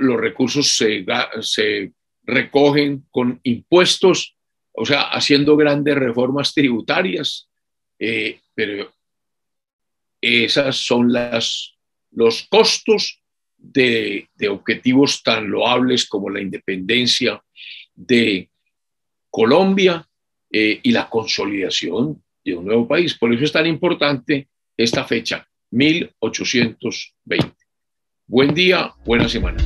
los 0.00 0.20
recursos 0.20 0.76
se, 0.76 1.92
recogen 2.24 3.06
con 3.10 3.40
impuestos, 3.42 4.36
o 4.72 4.84
sea, 4.84 5.04
haciendo 5.04 5.56
grandes 5.56 5.94
reformas 5.94 6.52
tributarias, 6.52 7.48
eh, 7.98 8.40
pero 8.54 8.92
esas 10.20 10.76
son 10.76 11.10
los 11.10 12.46
costos 12.50 13.22
de, 13.56 14.28
objetivos 14.48 15.22
tan 15.22 15.50
loables 15.50 16.06
como 16.06 16.30
la 16.30 16.40
independencia 16.40 17.42
de 17.94 18.50
Colombia 19.30 20.06
eh, 20.50 20.80
y 20.82 20.92
la 20.92 21.08
consolidación 21.08 22.22
de 22.44 22.54
un 22.54 22.66
nuevo 22.66 22.86
país. 22.86 23.14
Por 23.18 23.32
eso 23.32 23.44
es 23.44 23.52
tan 23.52 23.66
importante 23.66 24.48
esta 24.76 25.04
fecha, 25.04 25.46
1820. 25.70 27.57
Buen 28.30 28.52
día, 28.52 28.92
buena 29.06 29.26
semana. 29.26 29.56